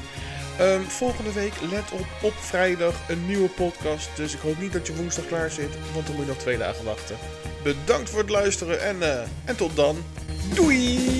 Um, 0.61 0.83
volgende 0.83 1.33
week, 1.33 1.53
let 1.71 1.91
op, 1.91 2.05
op 2.21 2.33
vrijdag 2.33 3.09
een 3.09 3.25
nieuwe 3.25 3.49
podcast. 3.49 4.09
Dus 4.15 4.33
ik 4.33 4.39
hoop 4.39 4.59
niet 4.59 4.73
dat 4.73 4.87
je 4.87 4.95
woensdag 4.95 5.27
klaar 5.27 5.51
zit, 5.51 5.77
want 5.93 6.07
dan 6.07 6.15
moet 6.15 6.25
je 6.25 6.31
nog 6.31 6.41
twee 6.41 6.57
dagen 6.57 6.85
wachten. 6.85 7.17
Bedankt 7.63 8.09
voor 8.09 8.19
het 8.19 8.29
luisteren 8.29 8.81
en, 8.81 8.97
uh, 8.97 9.21
en 9.45 9.55
tot 9.55 9.75
dan. 9.75 10.03
Doei! 10.53 11.18